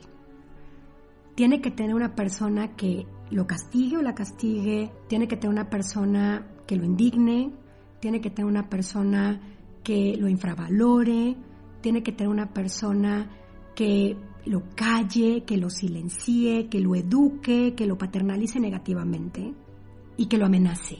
Tiene 1.40 1.62
que 1.62 1.70
tener 1.70 1.94
una 1.94 2.14
persona 2.14 2.76
que 2.76 3.06
lo 3.30 3.46
castigue 3.46 3.96
o 3.96 4.02
la 4.02 4.14
castigue, 4.14 4.92
tiene 5.08 5.26
que 5.26 5.38
tener 5.38 5.54
una 5.54 5.70
persona 5.70 6.46
que 6.66 6.76
lo 6.76 6.84
indigne, 6.84 7.50
tiene 7.98 8.20
que 8.20 8.28
tener 8.28 8.44
una 8.44 8.68
persona 8.68 9.40
que 9.82 10.18
lo 10.18 10.28
infravalore, 10.28 11.38
tiene 11.80 12.02
que 12.02 12.12
tener 12.12 12.30
una 12.30 12.52
persona 12.52 13.30
que 13.74 14.18
lo 14.44 14.64
calle, 14.74 15.44
que 15.46 15.56
lo 15.56 15.70
silencie, 15.70 16.68
que 16.68 16.78
lo 16.78 16.94
eduque, 16.94 17.74
que 17.74 17.86
lo 17.86 17.96
paternalice 17.96 18.60
negativamente 18.60 19.54
y 20.18 20.26
que 20.26 20.36
lo 20.36 20.44
amenace. 20.44 20.98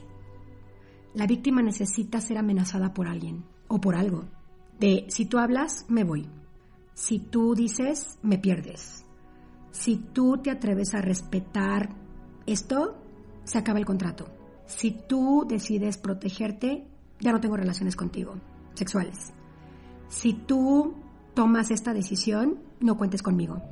La 1.13 1.27
víctima 1.27 1.61
necesita 1.61 2.19
ser 2.23 2.39
amenazada 2.39 2.95
por 2.95 3.09
alguien 3.09 3.45
o 3.69 3.79
por 3.79 3.95
algo 3.95 4.25
de 4.79 5.05
si 5.11 5.27
tú 5.27 5.37
hablas, 5.37 5.85
me 5.91 6.03
voy. 6.03 6.31
Si 6.95 7.19
tú 7.19 7.55
dices, 7.55 8.19
me 8.23 8.39
pierdes. 8.39 9.05
Si 9.71 9.97
tú 9.97 10.39
te 10.39 10.51
atreves 10.51 10.95
a 10.95 11.01
respetar 11.01 11.91
esto, 12.47 12.97
se 13.45 13.59
acaba 13.59 13.79
el 13.79 13.87
contrato. 13.87 14.27
Si 14.67 14.91
tú 14.91 15.45
decides 15.49 15.99
protegerte, 15.99 16.87
ya 17.21 17.33
no 17.33 17.41
tengo 17.41 17.57
relaciones 17.57 17.97
contigo, 17.97 18.35
sexuales. 18.75 19.33
Si 20.09 20.35
tú 20.35 20.95
tomas 21.35 21.71
esta 21.71 21.93
decisión, 21.93 22.59
no 22.81 22.97
cuentes 22.97 23.23
conmigo. 23.23 23.63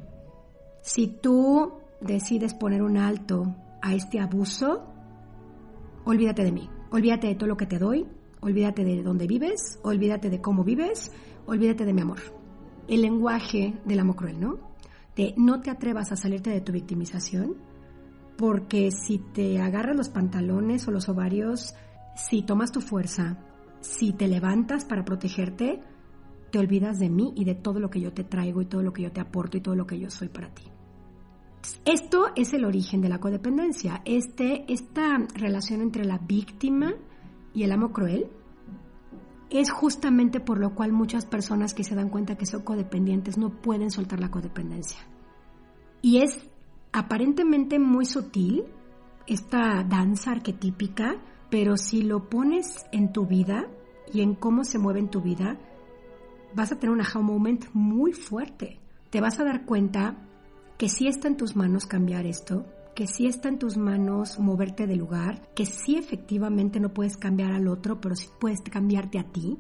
Si 0.83 1.09
tú 1.09 1.73
decides 2.01 2.55
poner 2.55 2.83
un 2.83 2.97
alto 2.97 3.55
a 3.83 3.95
este 3.95 4.21
abuso, 4.21 4.87
olvídate 6.05 6.45
de 6.45 6.53
mí, 6.53 6.69
olvídate 6.91 7.29
de 7.29 7.35
todo 7.35 7.49
lo 7.49 7.57
que 7.57 7.67
te 7.67 7.79
doy, 7.79 8.07
Olvídate 8.41 8.85
de 8.85 9.03
dónde 9.03 9.27
vives, 9.27 9.81
olvídate 9.83 10.31
de 10.31 10.41
cómo 10.41 10.63
vives, 10.63 11.11
olvídate 11.47 11.85
de 11.85 11.93
mi 11.93 12.03
amor. 12.03 12.19
El 12.87 13.03
lenguaje 13.03 13.75
del 13.85 13.99
amor 13.99 14.17
cruel, 14.17 14.41
¿no? 14.41 14.59
No 15.37 15.61
te 15.61 15.71
atrevas 15.71 16.13
a 16.13 16.17
salirte 16.17 16.51
de 16.51 16.61
tu 16.61 16.73
victimización, 16.73 17.57
porque 18.37 18.91
si 18.91 19.19
te 19.19 19.61
agarras 19.61 19.97
los 19.97 20.09
pantalones 20.09 20.87
o 20.87 20.93
los 20.93 21.09
ovarios, 21.09 21.75
si 22.15 22.43
tomas 22.43 22.71
tu 22.71 22.81
fuerza, 22.81 23.39
si 23.81 24.13
te 24.13 24.29
levantas 24.29 24.85
para 24.85 25.05
protegerte, 25.05 25.83
te 26.51 26.59
olvidas 26.59 26.99
de 26.99 27.11
mí 27.11 27.33
y 27.37 27.45
de 27.45 27.55
todo 27.55 27.81
lo 27.81 27.91
que 27.91 28.01
yo 28.01 28.13
te 28.13 28.25
traigo 28.25 28.63
y 28.63 28.67
todo 28.67 28.83
lo 28.83 28.93
que 28.93 29.03
yo 29.03 29.13
te 29.13 29.21
aporto 29.21 29.57
y 29.57 29.61
todo 29.61 29.75
lo 29.75 29.87
que 29.87 29.99
yo 29.99 30.09
soy 30.11 30.29
para 30.29 30.55
ti. 30.55 30.65
Esto 31.85 32.29
es 32.37 32.53
el 32.55 32.65
origen 32.65 33.01
de 33.01 33.09
la 33.09 33.19
codependencia, 33.19 34.03
este, 34.05 34.73
esta 34.73 35.19
relación 35.35 35.81
entre 35.81 36.05
la 36.05 36.19
víctima 36.19 36.95
y 37.53 37.65
el 37.65 37.73
amo 37.73 37.93
cruel, 37.93 38.29
es 39.51 39.71
justamente 39.71 40.41
por 40.41 40.59
lo 40.59 40.75
cual 40.75 40.93
muchas 40.93 41.25
personas 41.25 41.75
que 41.75 41.85
se 41.85 41.95
dan 41.95 42.11
cuenta 42.11 42.37
que 42.37 42.47
son 42.47 42.63
codependientes 42.63 43.39
no 43.39 43.51
pueden 43.51 43.91
soltar 43.91 44.21
la 44.21 44.31
codependencia. 44.31 45.01
Y 46.03 46.19
es 46.19 46.39
aparentemente 46.93 47.79
muy 47.79 48.05
sutil 48.05 48.65
esta 49.27 49.85
danza 49.85 50.33
arquetípica, 50.33 51.17
pero 51.51 51.77
si 51.77 52.03
lo 52.03 52.29
pones 52.29 52.87
en 52.93 53.13
tu 53.13 53.27
vida 53.27 53.69
y 54.13 54.21
en 54.21 54.35
cómo 54.35 54.65
se 54.65 54.79
mueve 54.79 55.01
en 55.01 55.11
tu 55.11 55.21
vida, 55.21 55.59
vas 56.55 56.73
a 56.73 56.79
tener 56.79 56.95
un 56.95 57.01
aha 57.01 57.21
moment 57.21 57.67
muy 57.73 58.13
fuerte. 58.13 58.79
Te 59.11 59.21
vas 59.21 59.39
a 59.41 59.45
dar 59.45 59.65
cuenta 59.65 60.17
que 60.77 60.89
sí 60.89 61.09
está 61.09 61.29
en 61.29 61.37
tus 61.37 61.57
manos 61.57 61.87
cambiar 61.87 62.27
esto, 62.27 62.67
que 62.99 63.07
sí 63.07 63.29
está 63.29 63.49
en 63.49 63.61
tus 63.61 63.77
manos 63.77 64.41
moverte 64.41 64.89
de 64.89 64.97
lugar, 64.97 65.53
que 65.55 65.67
sí 65.67 65.97
efectivamente 65.97 66.81
no 66.81 66.93
puedes 66.93 67.17
cambiar 67.17 67.53
al 67.53 67.69
otro, 67.69 68.01
pero 68.01 68.17
sí 68.17 68.27
puedes 68.41 68.61
cambiarte 68.63 69.21
a 69.21 69.23
ti, 69.23 69.57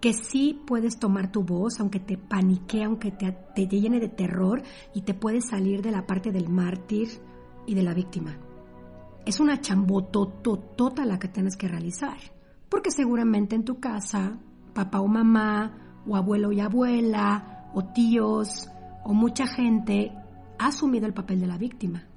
que 0.00 0.12
sí 0.12 0.60
puedes 0.66 0.98
tomar 0.98 1.30
tu 1.30 1.44
voz, 1.44 1.78
aunque 1.78 2.00
te 2.00 2.18
panique, 2.18 2.82
aunque 2.82 3.12
te, 3.12 3.30
te 3.54 3.68
llene 3.68 4.00
de 4.00 4.08
terror 4.08 4.64
y 4.92 5.02
te 5.02 5.14
puedes 5.14 5.50
salir 5.50 5.82
de 5.82 5.92
la 5.92 6.04
parte 6.04 6.32
del 6.32 6.48
mártir 6.48 7.10
y 7.64 7.76
de 7.76 7.84
la 7.84 7.94
víctima. 7.94 8.36
Es 9.24 9.38
una 9.38 9.60
chambotototota 9.60 11.04
la 11.04 11.20
que 11.20 11.28
tienes 11.28 11.56
que 11.56 11.68
realizar, 11.68 12.18
porque 12.68 12.90
seguramente 12.90 13.54
en 13.54 13.64
tu 13.64 13.78
casa, 13.78 14.36
papá 14.74 14.98
o 14.98 15.06
mamá, 15.06 16.02
o 16.08 16.16
abuelo 16.16 16.50
y 16.50 16.58
abuela, 16.58 17.70
o 17.72 17.84
tíos, 17.84 18.68
o 19.04 19.14
mucha 19.14 19.46
gente 19.46 20.10
ha 20.58 20.66
asumido 20.66 21.06
el 21.06 21.14
papel 21.14 21.38
de 21.40 21.46
la 21.46 21.56
víctima 21.56 22.09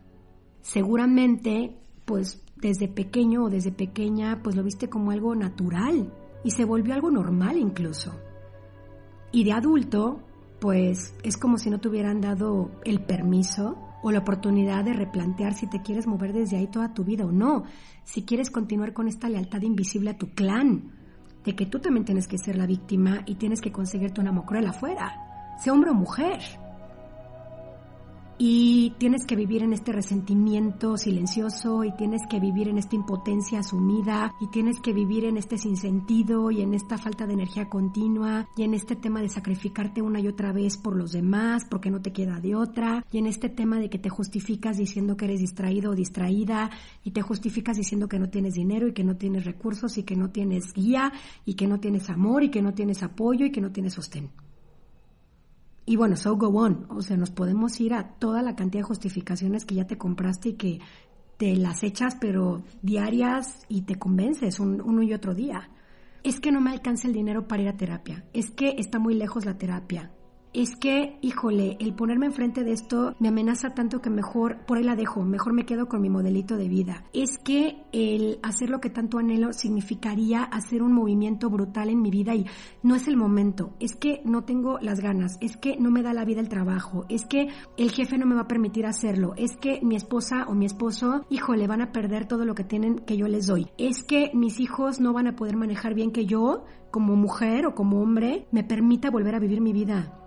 seguramente 0.63 1.77
pues 2.05 2.41
desde 2.55 2.87
pequeño 2.87 3.43
o 3.43 3.49
desde 3.49 3.71
pequeña 3.71 4.41
pues 4.41 4.55
lo 4.55 4.63
viste 4.63 4.89
como 4.89 5.11
algo 5.11 5.35
natural 5.35 6.11
y 6.43 6.51
se 6.51 6.65
volvió 6.65 6.95
algo 6.95 7.11
normal 7.11 7.57
incluso. 7.57 8.13
Y 9.31 9.43
de 9.43 9.51
adulto 9.51 10.21
pues 10.59 11.13
es 11.23 11.37
como 11.37 11.57
si 11.57 11.69
no 11.69 11.79
te 11.79 11.89
hubieran 11.89 12.21
dado 12.21 12.71
el 12.85 13.01
permiso 13.01 13.77
o 14.01 14.11
la 14.11 14.19
oportunidad 14.19 14.83
de 14.85 14.93
replantear 14.93 15.53
si 15.53 15.67
te 15.67 15.81
quieres 15.81 16.07
mover 16.07 16.33
desde 16.33 16.57
ahí 16.57 16.67
toda 16.67 16.93
tu 16.93 17.03
vida 17.03 17.25
o 17.25 17.31
no, 17.31 17.65
si 18.03 18.23
quieres 18.23 18.49
continuar 18.49 18.93
con 18.93 19.07
esta 19.07 19.29
lealtad 19.29 19.61
invisible 19.61 20.11
a 20.11 20.17
tu 20.17 20.29
clan, 20.29 20.91
de 21.43 21.55
que 21.55 21.65
tú 21.65 21.79
también 21.79 22.05
tienes 22.05 22.27
que 22.27 22.37
ser 22.37 22.55
la 22.57 22.65
víctima 22.65 23.23
y 23.25 23.35
tienes 23.35 23.61
que 23.61 23.71
conseguirte 23.71 24.21
una 24.21 24.33
cruel 24.45 24.67
afuera, 24.67 25.55
sea 25.61 25.73
hombre 25.73 25.91
o 25.91 25.93
mujer. 25.93 26.39
Y 28.37 28.93
tienes 28.97 29.25
que 29.25 29.35
vivir 29.35 29.63
en 29.63 29.73
este 29.73 29.91
resentimiento 29.91 30.97
silencioso 30.97 31.83
y 31.83 31.95
tienes 31.95 32.21
que 32.29 32.39
vivir 32.39 32.67
en 32.67 32.77
esta 32.77 32.95
impotencia 32.95 33.59
asumida 33.59 34.33
y 34.41 34.47
tienes 34.47 34.79
que 34.81 34.93
vivir 34.93 35.25
en 35.25 35.37
este 35.37 35.57
sinsentido 35.57 36.51
y 36.51 36.61
en 36.61 36.73
esta 36.73 36.97
falta 36.97 37.27
de 37.27 37.33
energía 37.33 37.69
continua 37.69 38.47
y 38.57 38.63
en 38.63 38.73
este 38.73 38.95
tema 38.95 39.21
de 39.21 39.29
sacrificarte 39.29 40.01
una 40.01 40.19
y 40.19 40.27
otra 40.27 40.51
vez 40.51 40.77
por 40.77 40.95
los 40.95 41.11
demás 41.11 41.63
porque 41.69 41.91
no 41.91 42.01
te 42.01 42.11
queda 42.11 42.39
de 42.39 42.55
otra 42.55 43.05
y 43.11 43.19
en 43.19 43.27
este 43.27 43.49
tema 43.49 43.79
de 43.79 43.89
que 43.89 43.99
te 43.99 44.09
justificas 44.09 44.77
diciendo 44.77 45.15
que 45.15 45.25
eres 45.25 45.39
distraído 45.39 45.91
o 45.91 45.95
distraída 45.95 46.69
y 47.03 47.11
te 47.11 47.21
justificas 47.21 47.77
diciendo 47.77 48.07
que 48.07 48.19
no 48.19 48.29
tienes 48.29 48.55
dinero 48.55 48.87
y 48.87 48.93
que 48.93 49.03
no 49.03 49.15
tienes 49.15 49.45
recursos 49.45 49.97
y 49.97 50.03
que 50.03 50.15
no 50.15 50.31
tienes 50.31 50.73
guía 50.73 51.13
y 51.45 51.53
que 51.53 51.67
no 51.67 51.79
tienes 51.79 52.09
amor 52.09 52.43
y 52.43 52.49
que 52.49 52.61
no 52.61 52.73
tienes 52.73 53.03
apoyo 53.03 53.45
y 53.45 53.51
que 53.51 53.61
no 53.61 53.71
tienes 53.71 53.93
sostén. 53.93 54.29
Y 55.85 55.95
bueno, 55.95 56.15
so 56.15 56.35
go 56.37 56.47
on. 56.47 56.85
O 56.89 57.01
sea, 57.01 57.17
nos 57.17 57.31
podemos 57.31 57.79
ir 57.79 57.93
a 57.93 58.15
toda 58.15 58.41
la 58.41 58.55
cantidad 58.55 58.83
de 58.83 58.87
justificaciones 58.87 59.65
que 59.65 59.75
ya 59.75 59.85
te 59.85 59.97
compraste 59.97 60.49
y 60.49 60.53
que 60.53 60.79
te 61.37 61.55
las 61.55 61.83
echas, 61.83 62.15
pero 62.19 62.63
diarias 62.81 63.65
y 63.67 63.81
te 63.81 63.95
convences 63.95 64.59
uno 64.59 65.03
y 65.03 65.13
otro 65.13 65.33
día. 65.33 65.69
Es 66.23 66.39
que 66.39 66.51
no 66.51 66.61
me 66.61 66.71
alcanza 66.71 67.07
el 67.07 67.13
dinero 67.13 67.47
para 67.47 67.63
ir 67.63 67.69
a 67.69 67.77
terapia. 67.77 68.23
Es 68.33 68.51
que 68.51 68.75
está 68.77 68.97
muy 68.97 69.13
lejos 69.13 69.45
la 69.45 69.57
terapia 69.57 70.11
es 70.53 70.75
que, 70.75 71.17
híjole, 71.21 71.77
el 71.79 71.93
ponerme 71.95 72.27
enfrente 72.27 72.63
de 72.63 72.73
esto 72.73 73.15
me 73.19 73.29
amenaza 73.29 73.73
tanto 73.73 74.01
que 74.01 74.11
mejor 74.11 74.65
por 74.65 74.77
ahí 74.77 74.83
la 74.83 74.95
dejo, 74.95 75.23
mejor 75.23 75.53
me 75.53 75.65
quedo 75.65 75.87
con 75.87 76.01
mi 76.01 76.09
modelito 76.09 76.57
de 76.57 76.69
vida. 76.69 77.05
Es 77.11 77.39
que 77.39 77.83
el 77.91 78.39
hacer 78.43 78.69
lo 78.69 78.79
que 78.79 78.91
tanto 78.91 79.17
anhelo 79.17 79.51
significaría 79.51 80.43
hacer 80.43 80.83
un 80.83 80.93
movimiento 80.93 81.49
brutal 81.49 81.89
en 81.89 82.01
mi 82.01 82.11
vida 82.11 82.35
y 82.35 82.45
no 82.83 82.95
es 82.95 83.07
el 83.07 83.17
momento, 83.17 83.73
es 83.79 83.95
que 83.95 84.21
no 84.25 84.43
tengo 84.43 84.77
las 84.79 84.99
ganas, 84.99 85.37
es 85.41 85.57
que 85.57 85.75
no 85.77 85.89
me 85.89 86.03
da 86.03 86.13
la 86.13 86.25
vida 86.25 86.39
el 86.39 86.49
trabajo, 86.49 87.05
es 87.09 87.25
que 87.25 87.49
el 87.77 87.91
jefe 87.91 88.17
no 88.17 88.27
me 88.27 88.35
va 88.35 88.41
a 88.41 88.47
permitir 88.47 88.85
hacerlo, 88.85 89.33
es 89.35 89.57
que 89.57 89.81
mi 89.81 89.95
esposa 89.95 90.45
o 90.47 90.53
mi 90.53 90.65
esposo, 90.65 91.25
híjole, 91.29 91.67
van 91.67 91.81
a 91.81 91.91
perder 91.91 92.27
todo 92.27 92.45
lo 92.45 92.53
que 92.53 92.63
tienen 92.63 92.99
que 92.99 93.17
yo 93.17 93.27
les 93.27 93.47
doy, 93.47 93.67
es 93.77 94.03
que 94.03 94.29
mis 94.33 94.59
hijos 94.59 94.99
no 94.99 95.13
van 95.13 95.27
a 95.27 95.35
poder 95.35 95.57
manejar 95.57 95.95
bien 95.95 96.11
que 96.11 96.25
yo 96.25 96.65
como 96.91 97.15
mujer 97.15 97.65
o 97.65 97.73
como 97.73 98.01
hombre 98.01 98.45
me 98.51 98.63
permita 98.63 99.09
volver 99.09 99.33
a 99.33 99.39
vivir 99.39 99.59
mi 99.59 99.73
vida 99.73 100.19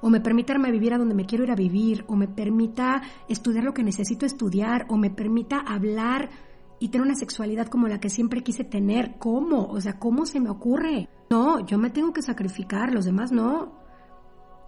o 0.00 0.10
me 0.10 0.20
permitirme 0.20 0.70
vivir 0.70 0.94
a 0.94 0.98
donde 0.98 1.14
me 1.14 1.26
quiero 1.26 1.44
ir 1.44 1.50
a 1.50 1.56
vivir, 1.56 2.04
o 2.08 2.16
me 2.16 2.28
permita 2.28 3.02
estudiar 3.28 3.64
lo 3.64 3.74
que 3.74 3.82
necesito 3.82 4.26
estudiar, 4.26 4.86
o 4.88 4.96
me 4.96 5.10
permita 5.10 5.58
hablar 5.58 6.30
y 6.78 6.88
tener 6.88 7.06
una 7.06 7.14
sexualidad 7.14 7.68
como 7.68 7.88
la 7.88 8.00
que 8.00 8.08
siempre 8.08 8.42
quise 8.42 8.64
tener. 8.64 9.18
¿Cómo? 9.18 9.66
O 9.66 9.80
sea, 9.80 9.98
¿cómo 9.98 10.26
se 10.26 10.40
me 10.40 10.50
ocurre? 10.50 11.08
No, 11.28 11.64
yo 11.66 11.78
me 11.78 11.90
tengo 11.90 12.12
que 12.12 12.22
sacrificar, 12.22 12.92
los 12.92 13.04
demás 13.04 13.32
no. 13.32 13.78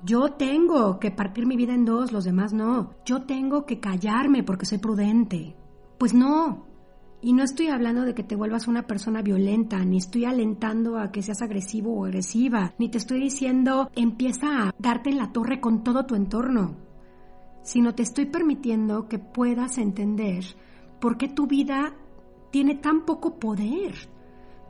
Yo 0.05 0.33
tengo 0.33 0.99
que 0.99 1.11
partir 1.11 1.47
mi 1.47 1.57
vida 1.57 1.75
en 1.75 1.85
dos, 1.85 2.13
los 2.13 2.25
demás 2.25 2.53
no. 2.53 2.95
Yo 3.05 3.23
tengo 3.23 3.67
que 3.67 3.81
callarme 3.81 4.43
porque 4.43 4.67
soy 4.67 4.79
prudente. 4.79 5.57
Pues 5.99 6.13
no, 6.13 6.67
y 7.23 7.33
no 7.33 7.45
estoy 7.45 7.69
hablando 7.69 8.03
de 8.03 8.15
que 8.15 8.25
te 8.25 8.35
vuelvas 8.35 8.67
una 8.67 8.87
persona 8.89 9.23
violenta, 9.23 9.85
ni 9.85 9.99
estoy 9.99 10.25
alentando 10.25 10.99
a 10.99 11.13
que 11.13 11.23
seas 11.23 11.41
agresivo 11.41 11.95
o 11.95 12.05
agresiva, 12.05 12.75
ni 12.79 12.89
te 12.89 12.99
estoy 12.99 13.21
diciendo 13.21 13.91
empieza 13.95 14.49
a 14.49 14.75
darte 14.79 15.11
en 15.11 15.19
la 15.19 15.33
torre 15.33 15.61
con 15.61 15.85
todo 15.85 16.05
tu 16.05 16.17
entorno, 16.17 16.77
sino 17.63 17.95
te 17.95 18.03
estoy 18.03 18.27
permitiendo 18.27 19.09
que 19.09 19.21
puedas 19.21 19.79
entender 19.79 20.45
por 21.01 21.17
qué 21.17 21.29
tu 21.29 21.47
vida 21.47 21.95
tiene 22.51 22.75
tan 22.75 23.05
poco 23.05 23.39
poder 23.39 23.95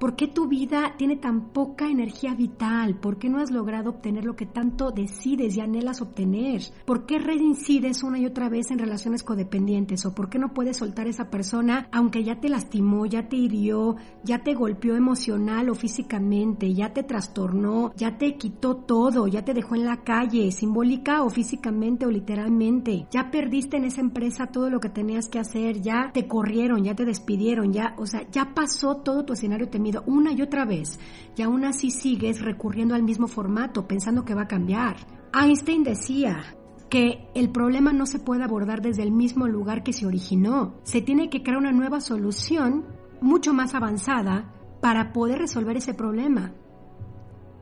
¿Por 0.02 0.16
qué 0.16 0.26
tu 0.26 0.48
vida 0.48 0.96
tiene 0.98 1.14
tan 1.14 1.50
poca 1.50 1.88
energía 1.88 2.34
vital? 2.34 2.96
¿Por 2.96 3.18
qué 3.18 3.28
no 3.28 3.38
has 3.38 3.52
logrado 3.52 3.90
obtener 3.90 4.24
lo 4.24 4.34
que 4.34 4.46
tanto 4.46 4.90
decides 4.90 5.56
y 5.56 5.60
anhelas 5.60 6.00
obtener? 6.00 6.60
¿Por 6.84 7.06
qué 7.06 7.20
reincides 7.20 8.02
una 8.02 8.18
y 8.18 8.26
otra 8.26 8.48
vez 8.48 8.72
en 8.72 8.80
relaciones 8.80 9.22
codependientes? 9.22 10.04
¿O 10.04 10.12
por 10.12 10.28
qué 10.28 10.40
no 10.40 10.54
puedes 10.54 10.78
soltar 10.78 11.06
a 11.06 11.10
esa 11.10 11.30
persona 11.30 11.86
aunque 11.92 12.24
ya 12.24 12.40
te 12.40 12.48
lastimó, 12.48 13.06
ya 13.06 13.28
te 13.28 13.36
hirió, 13.36 13.94
ya 14.24 14.42
te 14.42 14.54
golpeó 14.54 14.96
emocional 14.96 15.68
o 15.68 15.76
físicamente, 15.76 16.74
ya 16.74 16.92
te 16.92 17.04
trastornó, 17.04 17.92
ya 17.94 18.18
te 18.18 18.36
quitó 18.36 18.78
todo, 18.78 19.28
ya 19.28 19.44
te 19.44 19.54
dejó 19.54 19.76
en 19.76 19.84
la 19.84 20.02
calle, 20.02 20.50
simbólica 20.50 21.22
o 21.22 21.30
físicamente 21.30 22.06
o 22.06 22.10
literalmente? 22.10 23.06
Ya 23.12 23.30
perdiste 23.30 23.76
en 23.76 23.84
esa 23.84 24.00
empresa 24.00 24.48
todo 24.48 24.68
lo 24.68 24.80
que 24.80 24.88
tenías 24.88 25.28
que 25.28 25.38
hacer, 25.38 25.80
ya 25.80 26.10
te 26.12 26.26
corrieron, 26.26 26.82
ya 26.82 26.96
te 26.96 27.04
despidieron, 27.04 27.72
ya, 27.72 27.94
o 27.98 28.06
sea, 28.06 28.28
ya 28.32 28.52
pasó 28.52 28.96
todo 28.96 29.24
tu 29.24 29.34
escenario 29.34 29.68
temido 29.68 29.91
una 30.06 30.32
y 30.32 30.42
otra 30.42 30.64
vez 30.64 30.98
y 31.36 31.42
aún 31.42 31.64
así 31.64 31.90
sigues 31.90 32.40
recurriendo 32.40 32.94
al 32.94 33.02
mismo 33.02 33.26
formato 33.26 33.86
pensando 33.86 34.24
que 34.24 34.34
va 34.34 34.42
a 34.42 34.48
cambiar. 34.48 34.96
Einstein 35.34 35.82
decía 35.82 36.56
que 36.90 37.28
el 37.34 37.50
problema 37.50 37.92
no 37.92 38.04
se 38.04 38.18
puede 38.18 38.44
abordar 38.44 38.82
desde 38.82 39.02
el 39.02 39.12
mismo 39.12 39.48
lugar 39.48 39.82
que 39.82 39.94
se 39.94 40.06
originó. 40.06 40.74
Se 40.82 41.00
tiene 41.00 41.30
que 41.30 41.42
crear 41.42 41.58
una 41.58 41.72
nueva 41.72 42.00
solución 42.00 42.84
mucho 43.22 43.54
más 43.54 43.74
avanzada 43.74 44.52
para 44.82 45.12
poder 45.12 45.38
resolver 45.38 45.76
ese 45.76 45.94
problema. 45.94 46.52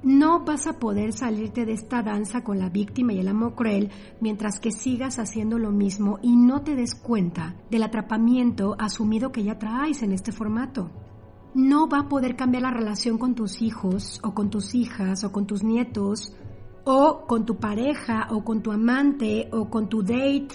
No 0.03 0.45
vas 0.47 0.67
a 0.67 0.79
poder 0.79 1.13
salirte 1.13 1.67
de 1.67 1.75
esta 1.75 2.03
danza 2.03 2.43
con 2.43 2.59
la 2.59 2.71
víctima 2.71 3.13
y 3.13 3.19
el 3.19 3.29
amo 3.29 3.55
cruel 3.55 3.91
mientras 4.21 4.59
que 4.59 4.73
sigas 4.73 5.19
haciendo 5.19 5.59
lo 5.59 5.71
mismo 5.71 6.19
y 6.23 6.37
no 6.37 6.63
te 6.63 6.75
des 6.75 6.95
cuenta 6.95 7.55
del 7.71 7.83
atrapamiento 7.83 8.77
asumido 8.79 9.31
que 9.31 9.45
ya 9.45 9.59
traes 9.59 10.03
en 10.03 10.13
este 10.13 10.33
formato 10.33 10.91
no 11.55 11.89
va 11.89 12.01
a 12.01 12.09
poder 12.09 12.37
cambiar 12.37 12.63
la 12.63 12.71
relación 12.71 13.19
con 13.19 13.35
tus 13.35 13.63
hijos 13.63 14.21
o 14.23 14.35
con 14.35 14.51
tus 14.51 14.75
hijas 14.75 15.25
o 15.25 15.33
con 15.33 15.47
tus 15.47 15.63
nietos 15.63 16.33
o 16.85 17.27
con 17.27 17.45
tu 17.45 17.57
pareja 17.57 18.29
o 18.31 18.45
con 18.45 18.63
tu 18.63 18.73
amante 18.73 19.49
o 19.53 19.69
con 19.69 19.89
tu 19.89 20.03
date 20.03 20.49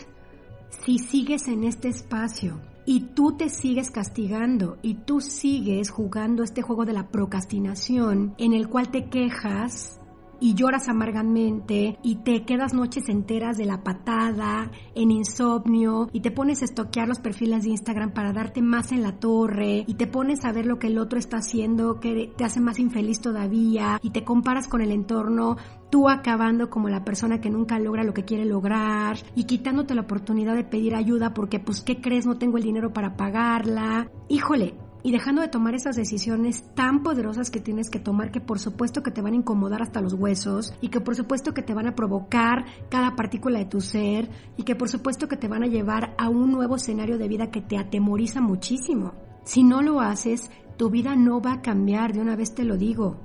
si 0.83 0.99
sigues 0.99 1.47
en 1.47 1.63
este 1.63 1.89
espacio. 1.89 2.59
Y 2.87 3.01
tú 3.15 3.31
te 3.31 3.49
sigues 3.49 3.89
castigando 3.89 4.77
y 4.83 4.93
tú 4.93 5.19
sigues 5.19 5.89
jugando 5.89 6.43
este 6.43 6.61
juego 6.61 6.85
de 6.85 6.93
la 6.93 7.07
procrastinación 7.07 8.35
en 8.37 8.53
el 8.53 8.69
cual 8.69 8.89
te 8.89 9.09
quejas 9.09 9.99
y 10.39 10.55
lloras 10.55 10.87
amargamente 10.87 11.97
y 12.03 12.17
te 12.17 12.43
quedas 12.43 12.73
noches 12.73 13.09
enteras 13.09 13.57
de 13.57 13.65
la 13.65 13.83
patada, 13.83 14.71
en 14.93 15.11
insomnio 15.11 16.09
y 16.13 16.21
te 16.21 16.31
pones 16.31 16.61
a 16.61 16.65
estoquear 16.65 17.07
los 17.07 17.19
perfiles 17.19 17.63
de 17.63 17.69
Instagram 17.69 18.11
para 18.11 18.33
darte 18.33 18.61
más 18.61 18.91
en 18.91 19.03
la 19.03 19.19
torre 19.19 19.83
y 19.87 19.93
te 19.95 20.07
pones 20.07 20.45
a 20.45 20.51
ver 20.51 20.65
lo 20.65 20.79
que 20.79 20.87
el 20.87 20.97
otro 20.97 21.19
está 21.19 21.37
haciendo 21.37 21.99
que 21.99 22.31
te 22.35 22.43
hace 22.43 22.59
más 22.59 22.79
infeliz 22.79 23.21
todavía 23.21 23.99
y 24.01 24.11
te 24.11 24.23
comparas 24.23 24.67
con 24.67 24.81
el 24.81 24.91
entorno, 24.91 25.57
tú 25.89 26.09
acabando 26.09 26.69
como 26.69 26.89
la 26.89 27.03
persona 27.03 27.41
que 27.41 27.49
nunca 27.49 27.79
logra 27.79 28.03
lo 28.03 28.13
que 28.13 28.25
quiere 28.25 28.45
lograr 28.45 29.17
y 29.35 29.45
quitándote 29.45 29.95
la 29.95 30.01
oportunidad 30.01 30.55
de 30.55 30.63
pedir 30.63 30.95
ayuda 30.95 31.33
porque 31.33 31.59
pues 31.59 31.81
¿qué 31.81 32.01
crees? 32.01 32.25
No 32.25 32.37
tengo 32.37 32.57
el 32.57 32.63
dinero 32.63 32.93
para 32.93 33.15
pagarla. 33.15 34.09
Híjole, 34.27 34.75
y 35.05 35.11
dejando 35.11 35.43
de 35.43 35.49
tomar 35.49 35.75
esas 35.75 35.95
decisiones 35.95 36.63
tan 36.73 37.03
poderosas 37.03 37.51
que 37.51 37.59
tienes 37.59 37.91
que 37.91 37.99
tomar 37.99 38.31
que 38.31 38.41
por 38.41 38.57
supuesto 38.57 39.03
que 39.03 39.11
te 39.11 39.21
van 39.21 39.33
a 39.33 39.35
incomodar 39.35 39.83
hasta 39.83 40.01
los 40.01 40.15
huesos 40.15 40.73
y 40.81 40.87
que 40.87 40.99
por 40.99 41.15
supuesto 41.15 41.53
que 41.53 41.61
te 41.61 41.75
van 41.75 41.87
a 41.87 41.93
provocar 41.93 42.65
cada 42.89 43.15
partícula 43.15 43.59
de 43.59 43.65
tu 43.65 43.81
ser 43.81 44.31
y 44.57 44.63
que 44.63 44.73
por 44.73 44.89
supuesto 44.89 45.27
que 45.27 45.37
te 45.37 45.47
van 45.47 45.61
a 45.61 45.67
llevar 45.67 46.15
a 46.17 46.27
un 46.27 46.51
nuevo 46.51 46.77
escenario 46.77 47.19
de 47.19 47.27
vida 47.27 47.51
que 47.51 47.61
te 47.61 47.77
atemoriza 47.77 48.41
muchísimo. 48.41 49.13
Si 49.43 49.63
no 49.63 49.83
lo 49.83 50.01
haces, 50.01 50.49
tu 50.75 50.89
vida 50.89 51.15
no 51.15 51.39
va 51.39 51.53
a 51.53 51.61
cambiar, 51.61 52.11
de 52.11 52.21
una 52.21 52.35
vez 52.35 52.55
te 52.55 52.63
lo 52.63 52.75
digo. 52.75 53.19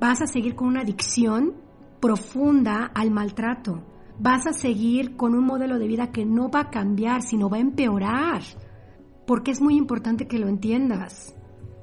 Vas 0.00 0.22
a 0.22 0.26
seguir 0.26 0.54
con 0.54 0.68
una 0.68 0.80
adicción 0.80 1.56
profunda 2.00 2.86
al 2.94 3.10
maltrato. 3.10 3.82
Vas 4.18 4.46
a 4.46 4.54
seguir 4.54 5.14
con 5.14 5.34
un 5.34 5.44
modelo 5.44 5.78
de 5.78 5.88
vida 5.88 6.10
que 6.10 6.24
no 6.24 6.48
va 6.48 6.60
a 6.60 6.70
cambiar, 6.70 7.20
sino 7.20 7.50
va 7.50 7.58
a 7.58 7.60
empeorar 7.60 8.40
porque 9.26 9.50
es 9.50 9.60
muy 9.60 9.76
importante 9.76 10.26
que 10.26 10.38
lo 10.38 10.48
entiendas. 10.48 11.34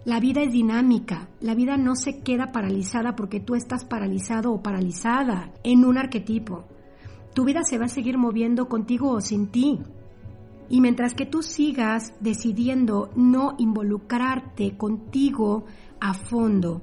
La 0.04 0.20
vida 0.20 0.42
es 0.42 0.52
dinámica, 0.52 1.30
la 1.40 1.54
vida 1.54 1.78
no 1.78 1.96
se 1.96 2.22
queda 2.22 2.52
paralizada 2.52 3.16
porque 3.16 3.40
tú 3.40 3.54
estás 3.54 3.86
paralizado 3.86 4.52
o 4.52 4.64
paralizada 4.64 5.52
en 5.64 5.86
un 5.86 5.98
arquetipo. 5.98 6.66
Tu 7.36 7.46
vida 7.46 7.64
se 7.64 7.78
va 7.78 7.86
a 7.86 7.90
seguir 7.90 8.18
moviendo 8.18 8.68
contigo 8.68 9.12
o 9.12 9.22
sin 9.22 9.48
ti. 9.48 9.80
Y 10.70 10.82
mientras 10.82 11.14
que 11.14 11.26
tú 11.26 11.44
sigas 11.44 12.14
decidiendo 12.20 13.12
no 13.16 13.56
involucrarte 13.60 14.76
contigo 14.76 15.66
a 16.00 16.14
fondo 16.14 16.82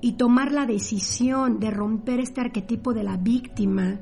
y 0.00 0.12
tomar 0.12 0.52
la 0.52 0.66
decisión 0.66 1.58
de 1.58 1.70
romper 1.70 2.20
este 2.20 2.40
arquetipo 2.40 2.92
de 2.92 3.02
la 3.02 3.16
víctima, 3.16 4.00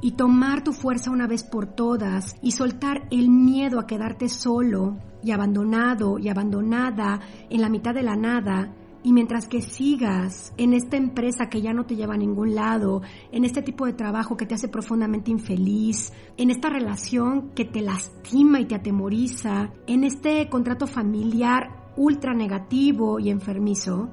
y 0.00 0.12
tomar 0.12 0.62
tu 0.62 0.72
fuerza 0.72 1.10
una 1.10 1.26
vez 1.26 1.42
por 1.42 1.66
todas 1.66 2.36
y 2.42 2.52
soltar 2.52 3.06
el 3.10 3.28
miedo 3.28 3.80
a 3.80 3.86
quedarte 3.86 4.28
solo 4.28 4.98
y 5.22 5.32
abandonado 5.32 6.18
y 6.18 6.28
abandonada 6.28 7.20
en 7.50 7.60
la 7.60 7.68
mitad 7.68 7.94
de 7.94 8.02
la 8.02 8.16
nada. 8.16 8.74
Y 9.02 9.12
mientras 9.12 9.46
que 9.46 9.62
sigas 9.62 10.52
en 10.56 10.72
esta 10.72 10.96
empresa 10.96 11.48
que 11.48 11.62
ya 11.62 11.72
no 11.72 11.86
te 11.86 11.94
lleva 11.94 12.14
a 12.14 12.18
ningún 12.18 12.56
lado, 12.56 13.02
en 13.30 13.44
este 13.44 13.62
tipo 13.62 13.86
de 13.86 13.92
trabajo 13.92 14.36
que 14.36 14.46
te 14.46 14.54
hace 14.54 14.66
profundamente 14.66 15.30
infeliz, 15.30 16.12
en 16.36 16.50
esta 16.50 16.68
relación 16.70 17.50
que 17.50 17.64
te 17.64 17.82
lastima 17.82 18.58
y 18.58 18.66
te 18.66 18.74
atemoriza, 18.74 19.70
en 19.86 20.02
este 20.02 20.48
contrato 20.48 20.88
familiar 20.88 21.92
ultra 21.96 22.34
negativo 22.34 23.20
y 23.20 23.30
enfermizo, 23.30 24.10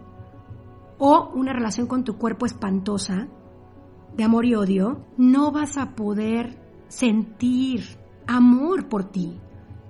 o 1.00 1.32
una 1.34 1.54
relación 1.54 1.88
con 1.88 2.04
tu 2.04 2.18
cuerpo 2.18 2.46
espantosa, 2.46 3.28
de 4.16 4.24
amor 4.24 4.46
y 4.46 4.56
odio, 4.56 5.06
no 5.18 5.52
vas 5.52 5.78
a 5.78 5.96
poder 5.96 6.60
sentir 6.88 7.84
amor 8.28 8.88
por 8.88 9.06
ti. 9.06 9.40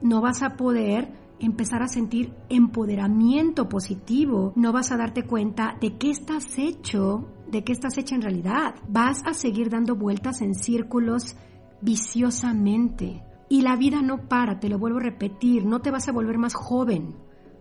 No 0.01 0.21
vas 0.21 0.41
a 0.43 0.55
poder 0.55 1.13
empezar 1.39 1.81
a 1.81 1.88
sentir 1.88 2.33
empoderamiento 2.49 3.67
positivo. 3.69 4.53
No 4.55 4.71
vas 4.71 4.91
a 4.91 4.97
darte 4.97 5.23
cuenta 5.23 5.77
de 5.79 5.97
qué 5.97 6.09
estás 6.09 6.57
hecho, 6.57 7.29
de 7.47 7.63
qué 7.63 7.73
estás 7.73 7.97
hecha 7.97 8.15
en 8.15 8.21
realidad. 8.21 8.75
Vas 8.88 9.21
a 9.25 9.33
seguir 9.33 9.69
dando 9.69 9.95
vueltas 9.95 10.41
en 10.41 10.55
círculos 10.55 11.36
viciosamente. 11.81 13.23
Y 13.49 13.62
la 13.62 13.75
vida 13.75 14.01
no 14.01 14.27
para, 14.27 14.59
te 14.59 14.69
lo 14.69 14.79
vuelvo 14.79 14.99
a 14.99 15.03
repetir, 15.03 15.65
no 15.65 15.81
te 15.81 15.91
vas 15.91 16.07
a 16.07 16.13
volver 16.13 16.38
más 16.38 16.55
joven. 16.55 17.15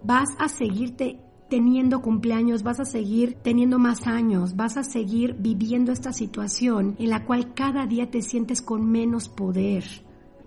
Vas 0.05 0.29
a 0.39 0.49
seguirte 0.49 1.21
teniendo 1.53 2.01
cumpleaños, 2.01 2.63
vas 2.63 2.81
a 2.81 2.87
seguir 2.87 3.35
teniendo 3.43 3.79
más 3.79 4.07
años, 4.07 4.57
vas 4.57 4.79
a 4.79 4.85
seguir 4.85 5.37
viviendo 5.39 5.93
esta 5.93 6.11
situación 6.15 6.97
en 6.99 7.11
la 7.11 7.27
cual 7.27 7.53
cada 7.53 7.85
día 7.85 8.11
te 8.11 8.23
sientes 8.23 8.63
con 8.63 8.91
menos 8.91 9.29
poder, 9.29 9.85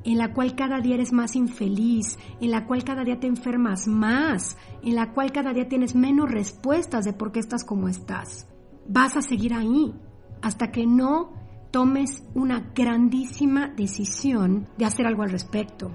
en 0.03 0.17
la 0.17 0.33
cual 0.33 0.55
cada 0.55 0.79
día 0.81 0.95
eres 0.95 1.13
más 1.13 1.35
infeliz, 1.35 2.17
en 2.41 2.49
la 2.49 2.65
cual 2.65 2.83
cada 2.83 3.03
día 3.03 3.19
te 3.19 3.27
enfermas 3.27 3.87
más, 3.87 4.57
en 4.81 4.95
la 4.95 5.13
cual 5.13 5.31
cada 5.31 5.53
día 5.53 5.69
tienes 5.69 5.93
menos 5.93 6.31
respuestas 6.31 7.05
de 7.05 7.13
por 7.13 7.31
qué 7.31 7.39
estás 7.39 7.63
como 7.63 7.87
estás. 7.87 8.47
Vas 8.89 9.15
a 9.15 9.21
seguir 9.21 9.53
ahí 9.53 9.93
hasta 10.41 10.71
que 10.71 10.87
no 10.87 11.33
tomes 11.69 12.23
una 12.33 12.71
grandísima 12.73 13.67
decisión 13.67 14.67
de 14.79 14.85
hacer 14.85 15.05
algo 15.05 15.21
al 15.21 15.29
respecto. 15.29 15.91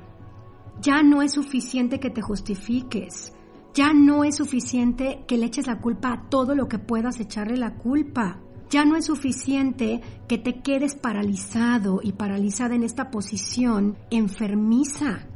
Ya 0.81 1.03
no 1.03 1.21
es 1.21 1.33
suficiente 1.33 1.99
que 1.99 2.11
te 2.11 2.23
justifiques. 2.23 3.33
Ya 3.75 3.93
no 3.93 4.25
es 4.25 4.37
suficiente 4.37 5.25
que 5.29 5.37
le 5.37 5.47
eches 5.47 5.67
la 5.69 5.81
culpa 5.81 6.13
a 6.13 6.29
todo 6.29 6.55
lo 6.55 6.69
que 6.69 6.79
puedas 6.79 7.21
echarle 7.21 7.57
la 7.57 7.75
culpa. 7.75 8.41
Ya 8.69 8.85
no 8.85 8.97
es 8.97 9.07
suficiente 9.07 10.01
que 10.29 10.39
te 10.39 10.61
quedes 10.61 10.95
paralizado 10.97 12.01
y 12.03 12.13
paralizada 12.13 12.75
en 12.75 12.83
esta 12.83 13.11
posición 13.11 13.97
enfermiza. 14.11 15.30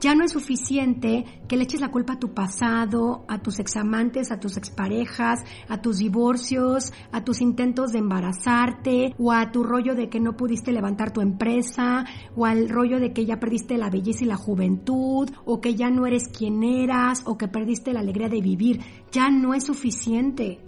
Ya 0.00 0.14
no 0.14 0.24
es 0.24 0.32
suficiente 0.32 1.24
que 1.48 1.56
le 1.56 1.64
eches 1.64 1.80
la 1.80 1.90
culpa 1.90 2.14
a 2.14 2.18
tu 2.18 2.34
pasado, 2.34 3.24
a 3.28 3.40
tus 3.40 3.58
examantes, 3.58 4.30
a 4.30 4.38
tus 4.38 4.56
exparejas, 4.56 5.40
a 5.68 5.80
tus 5.80 5.98
divorcios, 5.98 6.92
a 7.10 7.24
tus 7.24 7.40
intentos 7.40 7.92
de 7.92 8.00
embarazarte, 8.00 9.14
o 9.18 9.32
a 9.32 9.50
tu 9.50 9.62
rollo 9.62 9.94
de 9.94 10.08
que 10.08 10.20
no 10.20 10.36
pudiste 10.36 10.72
levantar 10.72 11.12
tu 11.12 11.20
empresa, 11.20 12.04
o 12.36 12.44
al 12.44 12.68
rollo 12.68 13.00
de 13.00 13.12
que 13.12 13.24
ya 13.24 13.40
perdiste 13.40 13.78
la 13.78 13.90
belleza 13.90 14.24
y 14.24 14.28
la 14.28 14.36
juventud, 14.36 15.30
o 15.44 15.60
que 15.60 15.74
ya 15.74 15.90
no 15.90 16.06
eres 16.06 16.28
quien 16.28 16.62
eras, 16.62 17.22
o 17.24 17.38
que 17.38 17.48
perdiste 17.48 17.92
la 17.92 18.00
alegría 18.00 18.28
de 18.28 18.40
vivir. 18.40 18.80
Ya 19.10 19.30
no 19.30 19.54
es 19.54 19.64
suficiente. 19.64 20.60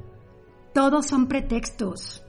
Todos 0.72 1.06
son 1.06 1.26
pretextos. 1.26 2.22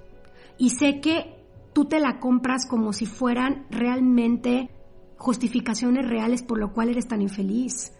Y 0.57 0.71
sé 0.71 0.99
que 0.99 1.37
tú 1.73 1.85
te 1.85 1.99
la 1.99 2.19
compras 2.19 2.65
como 2.67 2.91
si 2.91 3.05
fueran 3.05 3.67
realmente 3.69 4.71
justificaciones 5.17 6.07
reales 6.07 6.43
por 6.43 6.59
lo 6.59 6.73
cual 6.73 6.89
eres 6.89 7.07
tan 7.07 7.21
infeliz. 7.21 7.93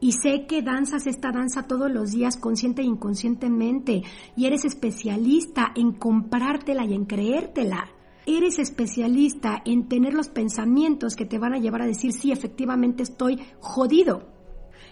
Y 0.00 0.12
sé 0.12 0.46
que 0.46 0.62
danzas 0.62 1.06
esta 1.06 1.30
danza 1.30 1.64
todos 1.66 1.90
los 1.90 2.12
días 2.12 2.38
consciente 2.38 2.80
e 2.80 2.86
inconscientemente 2.86 4.02
y 4.34 4.46
eres 4.46 4.64
especialista 4.64 5.72
en 5.76 5.92
comprártela 5.92 6.86
y 6.86 6.94
en 6.94 7.04
creértela. 7.04 7.90
Eres 8.26 8.58
especialista 8.58 9.62
en 9.64 9.88
tener 9.88 10.14
los 10.14 10.28
pensamientos 10.28 11.16
que 11.16 11.26
te 11.26 11.38
van 11.38 11.52
a 11.52 11.58
llevar 11.58 11.82
a 11.82 11.86
decir, 11.86 12.12
sí, 12.12 12.32
efectivamente 12.32 13.02
estoy 13.02 13.40
jodido. 13.60 14.28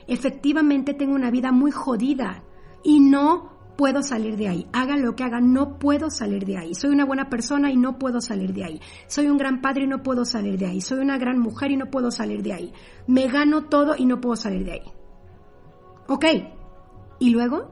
Efectivamente 0.07 0.95
tengo 0.95 1.15
una 1.15 1.31
vida 1.31 1.53
muy 1.53 1.71
jodida 1.71 2.45
y 2.83 3.01
no 3.01 3.58
puedo 3.79 4.03
salir 4.03 4.37
de 4.37 4.49
ahí. 4.49 4.67
Haga 4.73 4.97
lo 4.97 5.15
que 5.15 5.23
haga, 5.23 5.41
no 5.41 5.79
puedo 5.79 6.11
salir 6.11 6.45
de 6.45 6.59
ahí. 6.59 6.75
Soy 6.75 6.91
una 6.91 7.05
buena 7.05 7.31
persona 7.31 7.71
y 7.71 7.77
no 7.77 7.97
puedo 7.97 8.21
salir 8.21 8.53
de 8.53 8.65
ahí. 8.65 8.81
Soy 9.07 9.29
un 9.29 9.39
gran 9.39 9.63
padre 9.63 9.85
y 9.85 9.87
no 9.87 10.03
puedo 10.03 10.25
salir 10.25 10.59
de 10.59 10.67
ahí. 10.67 10.81
Soy 10.81 10.99
una 10.99 11.17
gran 11.17 11.39
mujer 11.39 11.71
y 11.71 11.77
no 11.77 11.89
puedo 11.89 12.11
salir 12.11 12.43
de 12.43 12.53
ahí. 12.53 12.73
Me 13.07 13.29
gano 13.29 13.67
todo 13.67 13.95
y 13.97 14.05
no 14.05 14.21
puedo 14.21 14.35
salir 14.35 14.65
de 14.65 14.73
ahí. 14.73 14.93
Ok. 16.09 16.25
¿Y 17.21 17.31
luego? 17.31 17.71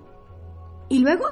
¿Y 0.88 1.00
luego? 1.00 1.24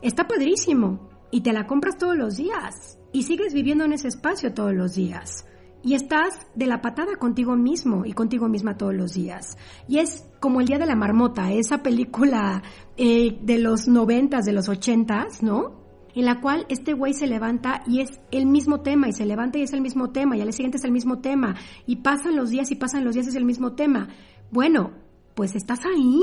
Está 0.00 0.26
padrísimo. 0.26 1.10
Y 1.30 1.42
te 1.42 1.52
la 1.52 1.66
compras 1.66 1.98
todos 1.98 2.16
los 2.16 2.38
días. 2.38 2.98
Y 3.12 3.24
sigues 3.24 3.52
viviendo 3.52 3.84
en 3.84 3.92
ese 3.92 4.08
espacio 4.08 4.54
todos 4.54 4.72
los 4.72 4.94
días 4.94 5.44
y 5.82 5.94
estás 5.94 6.46
de 6.54 6.66
la 6.66 6.80
patada 6.80 7.16
contigo 7.16 7.56
mismo 7.56 8.04
y 8.04 8.12
contigo 8.12 8.48
misma 8.48 8.76
todos 8.76 8.94
los 8.94 9.14
días. 9.14 9.56
Y 9.86 9.98
es 9.98 10.28
como 10.40 10.60
el 10.60 10.66
Día 10.66 10.78
de 10.78 10.86
la 10.86 10.96
Marmota, 10.96 11.52
esa 11.52 11.82
película 11.82 12.62
eh, 12.96 13.38
de 13.42 13.58
los 13.58 13.88
noventas, 13.88 14.44
de 14.44 14.52
los 14.52 14.68
ochentas, 14.68 15.42
¿no? 15.42 15.78
En 16.14 16.24
la 16.24 16.40
cual 16.40 16.66
este 16.68 16.94
güey 16.94 17.12
se 17.12 17.26
levanta 17.26 17.82
y 17.86 18.00
es 18.00 18.20
el 18.32 18.46
mismo 18.46 18.80
tema, 18.80 19.08
y 19.08 19.12
se 19.12 19.24
levanta 19.24 19.58
y 19.58 19.62
es 19.62 19.72
el 19.72 19.80
mismo 19.80 20.10
tema, 20.10 20.36
y 20.36 20.40
al 20.40 20.52
siguiente 20.52 20.78
es 20.78 20.84
el 20.84 20.90
mismo 20.90 21.20
tema, 21.20 21.54
y 21.86 21.96
pasan 21.96 22.34
los 22.34 22.50
días 22.50 22.70
y 22.70 22.74
pasan 22.74 23.04
los 23.04 23.14
días 23.14 23.28
es 23.28 23.36
el 23.36 23.44
mismo 23.44 23.74
tema. 23.74 24.08
Bueno, 24.50 24.92
pues 25.34 25.54
estás 25.54 25.80
ahí. 25.84 26.20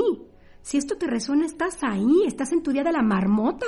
Si 0.60 0.76
esto 0.76 0.96
te 0.96 1.06
resuena, 1.06 1.46
estás 1.46 1.78
ahí, 1.82 2.24
estás 2.26 2.52
en 2.52 2.62
tu 2.62 2.72
Día 2.72 2.82
de 2.84 2.92
la 2.92 3.02
Marmota. 3.02 3.66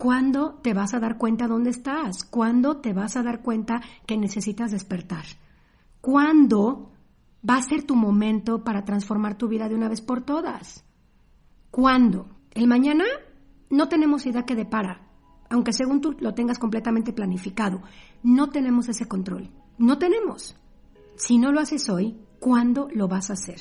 ¿Cuándo 0.00 0.54
te 0.62 0.72
vas 0.72 0.94
a 0.94 0.98
dar 0.98 1.18
cuenta 1.18 1.46
dónde 1.46 1.68
estás? 1.68 2.24
¿Cuándo 2.24 2.78
te 2.78 2.94
vas 2.94 3.18
a 3.18 3.22
dar 3.22 3.42
cuenta 3.42 3.82
que 4.06 4.16
necesitas 4.16 4.70
despertar? 4.70 5.26
¿Cuándo 6.00 6.90
va 7.46 7.56
a 7.56 7.62
ser 7.62 7.82
tu 7.82 7.96
momento 7.96 8.64
para 8.64 8.86
transformar 8.86 9.36
tu 9.36 9.46
vida 9.46 9.68
de 9.68 9.74
una 9.74 9.90
vez 9.90 10.00
por 10.00 10.22
todas? 10.22 10.86
¿Cuándo? 11.70 12.30
¿El 12.52 12.66
mañana? 12.66 13.04
No 13.68 13.90
tenemos 13.90 14.24
idea 14.24 14.46
que 14.46 14.54
depara, 14.54 15.06
aunque 15.50 15.74
según 15.74 16.00
tú 16.00 16.16
lo 16.18 16.32
tengas 16.32 16.58
completamente 16.58 17.12
planificado. 17.12 17.82
No 18.22 18.48
tenemos 18.48 18.88
ese 18.88 19.06
control. 19.06 19.50
No 19.76 19.98
tenemos. 19.98 20.56
Si 21.16 21.36
no 21.36 21.52
lo 21.52 21.60
haces 21.60 21.90
hoy, 21.90 22.16
¿cuándo 22.38 22.88
lo 22.94 23.06
vas 23.06 23.28
a 23.28 23.34
hacer? 23.34 23.60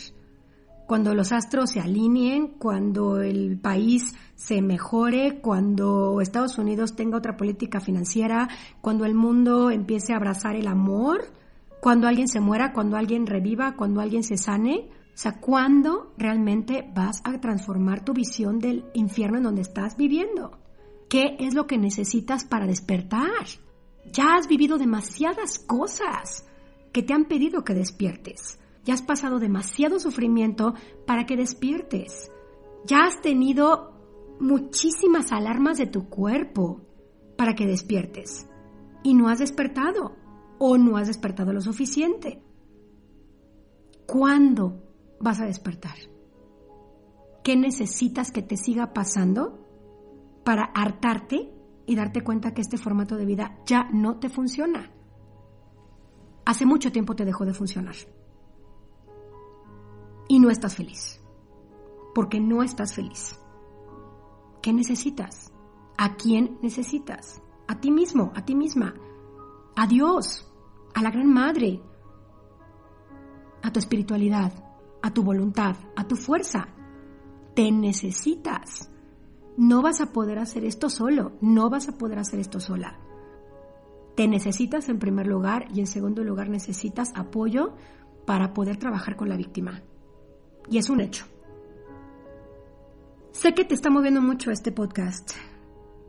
Cuando 0.89 1.13
los 1.13 1.31
astros 1.31 1.69
se 1.69 1.79
alineen, 1.79 2.47
cuando 2.47 3.21
el 3.21 3.59
país 3.59 4.15
se 4.33 4.59
mejore, 4.63 5.39
cuando 5.39 6.19
Estados 6.19 6.57
Unidos 6.57 6.95
tenga 6.95 7.15
otra 7.15 7.37
política 7.37 7.79
financiera, 7.79 8.49
cuando 8.81 9.05
el 9.05 9.13
mundo 9.13 9.69
empiece 9.69 10.13
a 10.13 10.15
abrazar 10.15 10.55
el 10.55 10.67
amor, 10.67 11.31
cuando 11.79 12.07
alguien 12.07 12.27
se 12.27 12.39
muera, 12.39 12.73
cuando 12.73 12.97
alguien 12.97 13.27
reviva, 13.27 13.75
cuando 13.75 14.01
alguien 14.01 14.23
se 14.23 14.35
sane. 14.35 14.89
O 15.13 15.17
sea, 15.17 15.39
¿cuándo 15.39 16.11
realmente 16.17 16.89
vas 16.95 17.21
a 17.23 17.39
transformar 17.39 18.03
tu 18.03 18.13
visión 18.13 18.57
del 18.57 18.85
infierno 18.95 19.37
en 19.37 19.43
donde 19.43 19.61
estás 19.61 19.95
viviendo? 19.95 20.57
¿Qué 21.07 21.37
es 21.39 21.53
lo 21.53 21.67
que 21.67 21.77
necesitas 21.77 22.45
para 22.45 22.65
despertar? 22.65 23.45
Ya 24.11 24.37
has 24.37 24.47
vivido 24.47 24.79
demasiadas 24.79 25.59
cosas 25.59 26.47
que 26.91 27.03
te 27.03 27.13
han 27.13 27.25
pedido 27.25 27.63
que 27.63 27.75
despiertes. 27.75 28.57
Ya 28.89 28.95
has 28.95 29.03
pasado 29.03 29.37
demasiado 29.37 29.99
sufrimiento 29.99 30.73
para 31.05 31.27
que 31.27 31.37
despiertes. 31.37 32.31
Ya 32.87 33.03
has 33.03 33.21
tenido 33.21 33.93
muchísimas 34.39 35.31
alarmas 35.31 35.77
de 35.77 35.85
tu 35.85 36.09
cuerpo 36.09 36.81
para 37.37 37.53
que 37.53 37.67
despiertes. 37.67 38.49
Y 39.03 39.13
no 39.13 39.29
has 39.29 39.37
despertado 39.37 40.15
o 40.57 40.79
no 40.79 40.97
has 40.97 41.05
despertado 41.05 41.53
lo 41.53 41.61
suficiente. 41.61 42.41
¿Cuándo 44.07 44.81
vas 45.19 45.39
a 45.39 45.45
despertar? 45.45 45.97
¿Qué 47.43 47.55
necesitas 47.55 48.31
que 48.31 48.41
te 48.41 48.57
siga 48.57 48.91
pasando 48.91 49.67
para 50.43 50.63
hartarte 50.63 51.53
y 51.85 51.95
darte 51.95 52.23
cuenta 52.23 52.55
que 52.55 52.61
este 52.61 52.79
formato 52.79 53.17
de 53.17 53.25
vida 53.25 53.59
ya 53.67 53.87
no 53.93 54.17
te 54.17 54.29
funciona? 54.29 54.91
Hace 56.43 56.65
mucho 56.65 56.91
tiempo 56.91 57.15
te 57.15 57.25
dejó 57.25 57.45
de 57.45 57.53
funcionar 57.53 57.93
y 60.29 60.39
no 60.39 60.49
estás 60.49 60.75
feliz. 60.75 61.19
Porque 62.15 62.39
no 62.39 62.63
estás 62.63 62.93
feliz. 62.93 63.37
¿Qué 64.61 64.71
necesitas? 64.71 65.51
¿A 65.97 66.15
quién 66.15 66.57
necesitas? 66.61 67.41
A 67.67 67.81
ti 67.81 67.91
mismo, 67.91 68.31
a 68.35 68.45
ti 68.45 68.55
misma. 68.55 68.93
A 69.75 69.85
Dios, 69.85 70.49
a 70.93 71.01
la 71.01 71.11
Gran 71.11 71.27
Madre, 71.27 71.81
a 73.61 73.71
tu 73.71 73.79
espiritualidad, 73.79 74.53
a 75.01 75.11
tu 75.11 75.23
voluntad, 75.23 75.75
a 75.95 76.07
tu 76.07 76.15
fuerza. 76.15 76.67
Te 77.55 77.71
necesitas. 77.71 78.91
No 79.57 79.81
vas 79.81 79.99
a 79.99 80.13
poder 80.13 80.39
hacer 80.39 80.63
esto 80.63 80.89
solo, 80.89 81.33
no 81.41 81.69
vas 81.69 81.89
a 81.89 81.97
poder 81.97 82.19
hacer 82.19 82.39
esto 82.39 82.59
sola. 82.59 82.97
Te 84.15 84.27
necesitas 84.27 84.89
en 84.89 84.99
primer 84.99 85.27
lugar 85.27 85.67
y 85.73 85.79
en 85.79 85.87
segundo 85.87 86.23
lugar 86.23 86.49
necesitas 86.49 87.11
apoyo 87.15 87.73
para 88.25 88.53
poder 88.53 88.77
trabajar 88.77 89.15
con 89.15 89.27
la 89.27 89.37
víctima. 89.37 89.81
Y 90.69 90.77
es 90.77 90.89
un 90.89 91.01
hecho. 91.01 91.25
Sé 93.31 93.53
que 93.53 93.65
te 93.65 93.73
está 93.73 93.89
moviendo 93.89 94.21
mucho 94.21 94.51
este 94.51 94.71
podcast, 94.71 95.31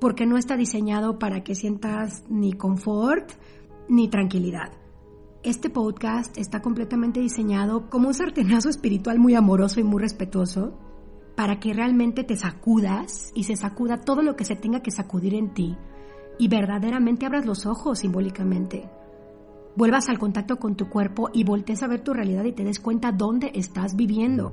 porque 0.00 0.26
no 0.26 0.36
está 0.36 0.56
diseñado 0.56 1.18
para 1.18 1.42
que 1.44 1.54
sientas 1.54 2.24
ni 2.28 2.52
confort 2.52 3.30
ni 3.88 4.08
tranquilidad. 4.08 4.72
Este 5.42 5.70
podcast 5.70 6.36
está 6.36 6.60
completamente 6.60 7.20
diseñado 7.20 7.88
como 7.88 8.08
un 8.08 8.14
sartenazo 8.14 8.68
espiritual 8.68 9.18
muy 9.18 9.34
amoroso 9.34 9.80
y 9.80 9.84
muy 9.84 10.02
respetuoso 10.02 10.78
para 11.34 11.58
que 11.58 11.72
realmente 11.72 12.24
te 12.24 12.36
sacudas 12.36 13.30
y 13.34 13.44
se 13.44 13.56
sacuda 13.56 14.02
todo 14.02 14.20
lo 14.20 14.36
que 14.36 14.44
se 14.44 14.56
tenga 14.56 14.80
que 14.80 14.90
sacudir 14.90 15.34
en 15.34 15.54
ti 15.54 15.76
y 16.38 16.48
verdaderamente 16.48 17.24
abras 17.24 17.46
los 17.46 17.64
ojos 17.64 18.00
simbólicamente. 18.00 18.90
Vuelvas 19.76 20.08
al 20.08 20.18
contacto 20.18 20.58
con 20.58 20.76
tu 20.76 20.88
cuerpo 20.88 21.30
y 21.32 21.44
voltees 21.44 21.82
a 21.82 21.86
ver 21.86 22.02
tu 22.02 22.12
realidad 22.12 22.44
y 22.44 22.52
te 22.52 22.64
des 22.64 22.80
cuenta 22.80 23.12
dónde 23.12 23.52
estás 23.54 23.94
viviendo. 23.94 24.52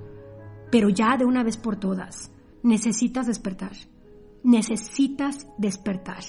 Pero 0.71 0.89
ya 0.89 1.17
de 1.17 1.25
una 1.25 1.43
vez 1.43 1.57
por 1.57 1.77
todas, 1.77 2.31
necesitas 2.63 3.27
despertar. 3.27 3.71
Necesitas 4.43 5.47
despertar. 5.57 6.23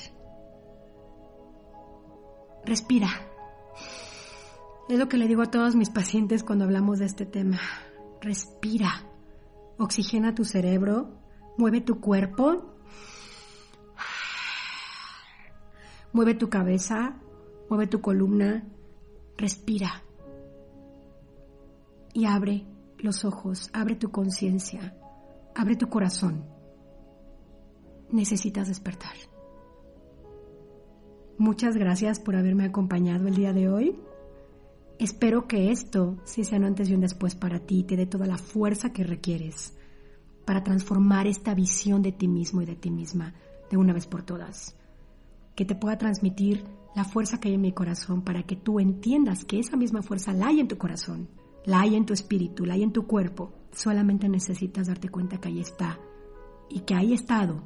Respira. 2.65 3.09
Es 4.89 4.99
lo 4.99 5.09
que 5.09 5.19
le 5.19 5.29
digo 5.29 5.43
a 5.43 5.51
todos 5.51 5.77
mis 5.77 5.91
pacientes 5.91 6.43
cuando 6.43 6.65
hablamos 6.65 6.99
de 6.99 7.07
este 7.07 7.27
tema. 7.27 7.61
Respira. 8.21 9.05
Oxigena 9.79 10.35
tu 10.35 10.45
cerebro. 10.45 11.11
Mueve 11.57 11.81
tu 11.81 12.01
cuerpo. 12.01 12.75
Mueve 16.13 16.35
tu 16.35 16.49
cabeza. 16.49 17.17
Mueve 17.69 17.87
tu 17.87 18.01
columna. 18.01 18.65
Respira. 19.39 20.03
Y 22.13 22.27
abre 22.27 22.67
los 22.99 23.25
ojos. 23.25 23.71
Abre 23.73 23.95
tu 23.95 24.11
conciencia. 24.11 24.97
Abre 25.55 25.77
tu 25.77 25.89
corazón. 25.89 26.45
Necesitas 28.11 28.67
despertar. 28.67 29.15
Muchas 31.39 31.77
gracias 31.77 32.19
por 32.19 32.35
haberme 32.35 32.65
acompañado 32.65 33.29
el 33.29 33.37
día 33.37 33.53
de 33.53 33.69
hoy. 33.69 34.01
Espero 34.99 35.47
que 35.47 35.71
esto, 35.71 36.17
si 36.25 36.43
sea 36.43 36.59
un 36.59 36.65
antes 36.65 36.91
y 36.91 36.95
un 36.95 37.01
después 37.01 37.37
para 37.37 37.61
ti, 37.61 37.85
te 37.85 37.97
dé 37.97 38.07
toda 38.07 38.27
la 38.27 38.39
fuerza 38.39 38.93
que 38.93 39.05
requieres 39.05 39.79
para 40.45 40.65
transformar 40.65 41.29
esta 41.29 41.55
visión 41.55 42.03
de 42.03 42.11
ti 42.11 42.27
mismo 42.27 42.63
y 42.63 42.67
de 42.67 42.75
ti 42.75 42.91
misma 42.91 43.35
de 43.71 43.77
una 43.77 43.93
vez 43.93 44.09
por 44.09 44.25
todas. 44.25 44.75
Que 45.55 45.65
te 45.65 45.77
pueda 45.77 45.97
transmitir 45.97 46.65
la 46.99 47.05
fuerza 47.05 47.39
que 47.39 47.49
hay 47.49 47.55
en 47.55 47.61
mi 47.61 47.73
corazón 47.73 48.23
para 48.23 48.43
que 48.43 48.57
tú 48.57 48.81
entiendas 48.81 49.45
que 49.45 49.61
esa 49.61 49.77
misma 49.77 50.03
fuerza 50.03 50.33
la 50.33 50.49
hay 50.49 50.59
en 50.59 50.67
tu 50.67 50.79
corazón, 50.79 51.29
la 51.65 51.81
hay 51.81 51.95
en 51.95 52.05
tu 52.05 52.13
espíritu, 52.13 52.67
la 52.67 52.75
hay 52.75 52.83
en 52.83 52.93
tu 52.93 53.07
cuerpo. 53.07 53.53
Solamente 53.71 54.29
necesitas 54.29 54.89
darte 54.89 55.09
cuenta 55.09 55.39
que 55.39 55.47
ahí 55.47 55.61
está 55.61 56.01
y 56.69 56.81
que 56.81 56.97
ahí 56.97 57.13
estado 57.13 57.63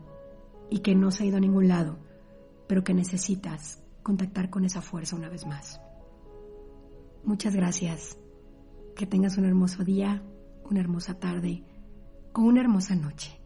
y 0.69 0.81
que 0.81 0.95
no 0.95 1.11
se 1.11 1.25
ha 1.25 1.27
ido 1.27 1.39
a 1.39 1.41
ningún 1.41 1.67
lado 1.67 1.99
pero 2.67 2.85
que 2.85 2.95
necesitas 2.95 3.83
contactar 4.03 4.49
con 4.49 4.65
esa 4.65 4.81
fuerza 4.81 5.17
una 5.17 5.29
vez 5.29 5.47
más. 5.47 5.79
Muchas 7.25 7.55
gracias. 7.55 8.19
Que 8.97 9.07
tengas 9.07 9.37
un 9.37 9.45
hermoso 9.45 9.85
día, 9.85 10.23
una 10.71 10.81
hermosa 10.81 11.19
tarde 11.19 11.65
o 12.33 12.41
una 12.41 12.61
hermosa 12.61 12.95
noche. 12.95 13.42